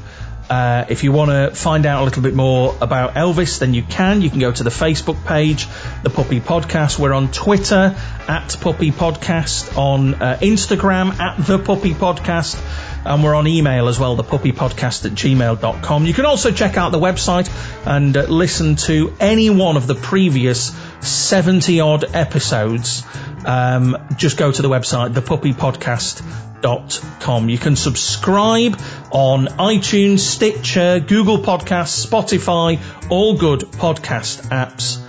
uh, 0.50 0.84
if 0.88 1.02
you 1.02 1.12
want 1.12 1.30
to 1.30 1.56
find 1.56 1.86
out 1.86 2.02
a 2.02 2.04
little 2.04 2.22
bit 2.22 2.34
more 2.34 2.76
about 2.80 3.14
Elvis, 3.14 3.58
then 3.58 3.74
you 3.74 3.82
can. 3.82 4.20
You 4.20 4.28
can 4.28 4.40
go 4.40 4.52
to 4.52 4.64
the 4.64 4.70
Facebook 4.70 5.24
page, 5.24 5.66
The 6.02 6.10
Puppy 6.10 6.40
Podcast. 6.40 6.98
We're 6.98 7.14
on 7.14 7.30
Twitter 7.30 7.96
at 8.28 8.56
Puppy 8.60 8.90
Podcast, 8.90 9.78
on 9.78 10.14
uh, 10.14 10.38
Instagram 10.42 11.18
at 11.18 11.46
The 11.46 11.58
Puppy 11.58 11.94
Podcast 11.94 12.60
and 13.04 13.24
we're 13.24 13.34
on 13.34 13.46
email 13.46 13.88
as 13.88 13.98
well, 13.98 14.16
thepuppypodcast 14.16 15.04
at 15.06 15.12
gmail.com. 15.12 16.06
You 16.06 16.14
can 16.14 16.24
also 16.24 16.52
check 16.52 16.76
out 16.76 16.92
the 16.92 17.00
website 17.00 17.50
and 17.86 18.16
uh, 18.16 18.22
listen 18.22 18.76
to 18.76 19.12
any 19.18 19.50
one 19.50 19.76
of 19.76 19.86
the 19.86 19.94
previous 19.94 20.74
70 21.00 21.80
odd 21.80 22.04
episodes. 22.14 23.02
Um, 23.44 23.98
just 24.16 24.36
go 24.36 24.52
to 24.52 24.62
the 24.62 24.68
website, 24.68 25.14
thepuppypodcast.com. 25.14 27.48
You 27.48 27.58
can 27.58 27.76
subscribe 27.76 28.80
on 29.10 29.46
iTunes, 29.46 30.20
Stitcher, 30.20 31.00
Google 31.00 31.38
Podcasts, 31.38 32.06
Spotify, 32.06 32.78
all 33.10 33.36
good 33.36 33.60
podcast 33.60 34.48
apps. 34.48 35.00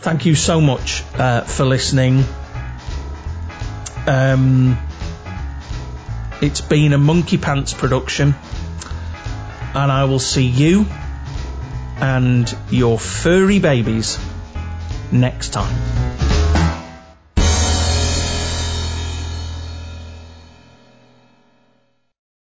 Thank 0.00 0.26
you 0.26 0.36
so 0.36 0.60
much 0.60 1.02
uh, 1.14 1.40
for 1.40 1.64
listening. 1.64 2.24
Um, 4.06 4.78
it's 6.42 6.60
been 6.60 6.92
a 6.92 6.98
Monkey 6.98 7.38
Pants 7.38 7.72
production, 7.72 8.34
and 9.74 9.92
I 9.92 10.04
will 10.04 10.18
see 10.18 10.46
you 10.46 10.86
and 11.98 12.54
your 12.70 12.98
furry 12.98 13.58
babies 13.58 14.18
next 15.10 15.50
time. 15.50 16.05